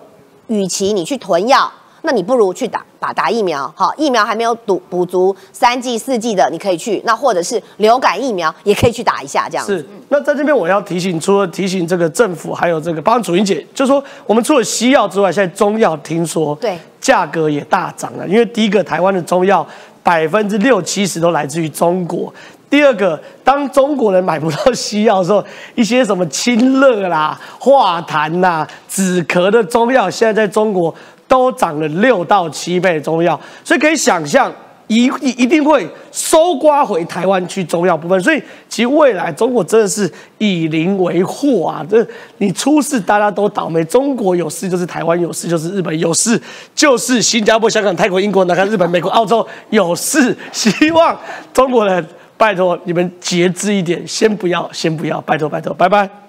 [0.48, 1.72] 与其你去囤药，
[2.02, 3.72] 那你不如去打打打疫苗。
[3.76, 7.00] 好，疫苗还没有补补足三剂四剂的，你可以去。
[7.04, 9.78] 那或者是流感疫苗也可以去打一下，这样子。
[9.78, 19.66] 是，那在这边我要提醒，除了提醒这个政府，还有这个帮楚英姐，就是说我们除了西药之外，现在中药听说对价格也大涨了，因为第一个台湾的中药
[20.02, 22.32] 百分之六七十都来自于中国。
[22.70, 25.42] 第二个，当中国人买不到西药的时候，
[25.74, 30.94] 一些什么清热啦、化痰啦、止咳的中药，现在在中国
[31.28, 34.52] 都涨了六到七倍中药，所以可以想象。
[34.90, 41.84] 一一定会收刮回台湾去中药部分，所以其实未来中国真的是以邻为祸啊！
[41.86, 42.02] 这
[42.38, 46.40] 你出事大家都倒霉，中国有事就是台湾有事，就是日本有事，
[46.74, 50.34] 就是新加坡、香港、泰国、英国、南韩、日本、美国、澳洲有事。
[50.52, 51.14] 希望
[51.52, 52.02] 中国人
[52.38, 56.27] 拜托你们节制一点，先不要，先不要，拜托拜托，拜拜。